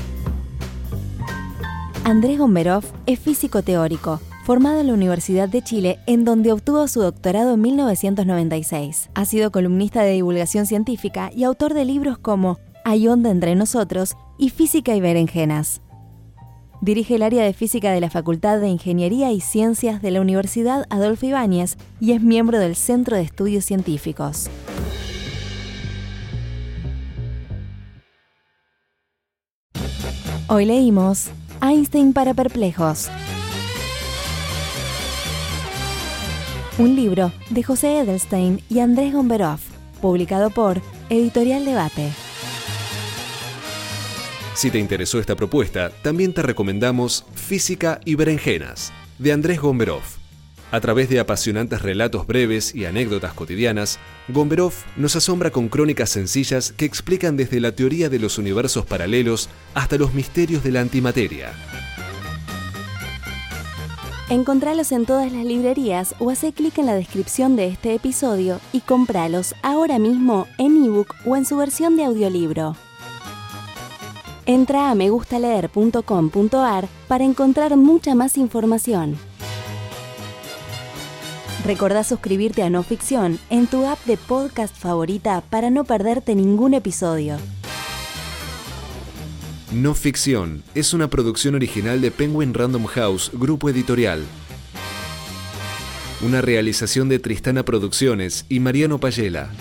Andrés 2.04 2.40
Gomberov 2.40 2.84
es 3.06 3.20
físico 3.20 3.62
teórico, 3.62 4.20
formado 4.50 4.80
en 4.80 4.88
la 4.88 4.94
Universidad 4.94 5.48
de 5.48 5.62
Chile, 5.62 6.00
en 6.08 6.26
donde 6.26 6.52
obtuvo 6.52 6.88
su 6.88 7.02
doctorado 7.02 7.54
en 7.54 7.62
1996. 7.62 9.12
Ha 9.14 9.26
sido 9.26 9.52
columnista 9.52 10.02
de 10.02 10.14
divulgación 10.14 10.66
científica 10.66 11.30
y 11.36 11.44
autor 11.44 11.76
de 11.76 11.86
libros 11.86 12.18
como 12.18 12.58
Hay 12.84 13.08
onda 13.08 13.30
entre 13.30 13.54
nosotros 13.54 14.18
y 14.40 14.50
Física 14.50 14.96
y 14.96 15.02
berenjenas. 15.02 15.82
Dirige 16.82 17.18
el 17.18 17.22
área 17.22 17.44
de 17.44 17.54
física 17.54 17.92
de 17.92 18.02
la 18.02 18.10
Facultad 18.10 18.60
de 18.60 18.70
Ingeniería 18.70 19.32
y 19.32 19.40
Ciencias 19.40 20.02
de 20.02 20.10
la 20.10 20.20
Universidad 20.20 20.88
Adolfo 20.90 21.28
Ibáñez 21.28 21.78
y 22.00 22.14
es 22.14 22.22
miembro 22.24 22.58
del 22.58 22.76
Centro 22.76 23.18
de 23.18 23.22
Estudios 23.22 23.66
Científicos. 23.66 24.50
Hoy 30.48 30.66
leímos 30.66 31.30
Einstein 31.62 32.14
para 32.14 32.34
perplejos. 32.34 33.12
Un 36.80 36.96
libro 36.96 37.34
de 37.50 37.62
José 37.62 38.00
Edelstein 38.00 38.62
y 38.70 38.80
Andrés 38.80 39.12
Gomberov, 39.12 39.60
publicado 40.00 40.50
por 40.50 40.82
Editorial 41.10 41.66
Debate. 41.66 42.10
Si 44.54 44.72
te 44.72 44.80
interesó 44.80 45.20
esta 45.20 45.36
propuesta, 45.36 45.92
también 46.02 46.34
te 46.34 46.42
recomendamos 46.42 47.26
Física 47.36 48.00
y 48.06 48.16
Berenjenas, 48.16 48.94
de 49.18 49.34
Andrés 49.34 49.60
Gomberov. 49.60 50.04
A 50.72 50.80
través 50.80 51.10
de 51.10 51.20
apasionantes 51.20 51.82
relatos 51.82 52.26
breves 52.26 52.74
y 52.74 52.86
anécdotas 52.86 53.34
cotidianas, 53.34 54.00
Gomberov 54.30 54.72
nos 54.96 55.18
asombra 55.18 55.52
con 55.52 55.68
crónicas 55.68 56.12
sencillas 56.12 56.72
que 56.72 56.86
explican 56.86 57.36
desde 57.36 57.60
la 57.60 57.74
teoría 57.74 58.08
de 58.08 58.20
los 58.20 58.38
universos 58.38 58.86
paralelos 58.86 59.50
hasta 59.74 59.98
los 59.98 60.14
misterios 60.14 60.64
de 60.64 60.72
la 60.72 60.80
antimateria. 60.80 61.52
Encontralos 64.30 64.92
en 64.92 65.08
todas 65.08 65.32
las 65.32 65.44
librerías 65.44 66.14
o 66.20 66.30
hace 66.30 66.54
clic 66.54 66.78
en 66.78 66.86
la 66.86 66.94
descripción 66.94 67.56
de 67.56 67.66
este 67.66 67.96
episodio 67.96 68.60
y 68.72 68.82
cómpralos 68.82 69.56
ahora 69.64 69.98
mismo 69.98 70.46
en 70.60 70.86
ebook 70.86 71.16
o 71.26 71.36
en 71.36 71.46
su 71.46 71.58
versión 71.58 71.98
de 71.98 72.04
audiolibro. 72.04 72.76
Entra 74.46 74.92
a 74.92 74.96
megustaleer.com.ar 74.96 76.88
para 77.08 77.24
encontrar 77.24 77.76
mucha 77.76 78.14
más 78.14 78.38
información. 78.38 79.18
Recordá 81.66 82.04
suscribirte 82.04 82.62
a 82.62 82.70
No 82.70 82.84
Ficción 82.84 83.40
en 83.50 83.66
tu 83.66 83.88
app 83.88 83.98
de 84.06 84.18
podcast 84.18 84.76
favorita 84.76 85.42
para 85.50 85.72
no 85.72 85.86
perderte 85.86 86.36
ningún 86.36 86.76
episodio. 86.76 87.38
No 89.72 89.94
Ficción 89.94 90.64
es 90.74 90.96
una 90.96 91.12
producción 91.12 91.54
original 91.54 92.02
de 92.02 92.10
Penguin 92.10 92.56
Random 92.56 92.88
House, 92.88 93.30
grupo 93.36 93.70
editorial. 93.70 94.24
Una 96.22 96.42
realización 96.42 97.08
de 97.08 97.20
Tristana 97.20 97.64
Producciones 97.64 98.48
y 98.50 98.62
Mariano 98.62 99.00
Payela. 99.00 99.52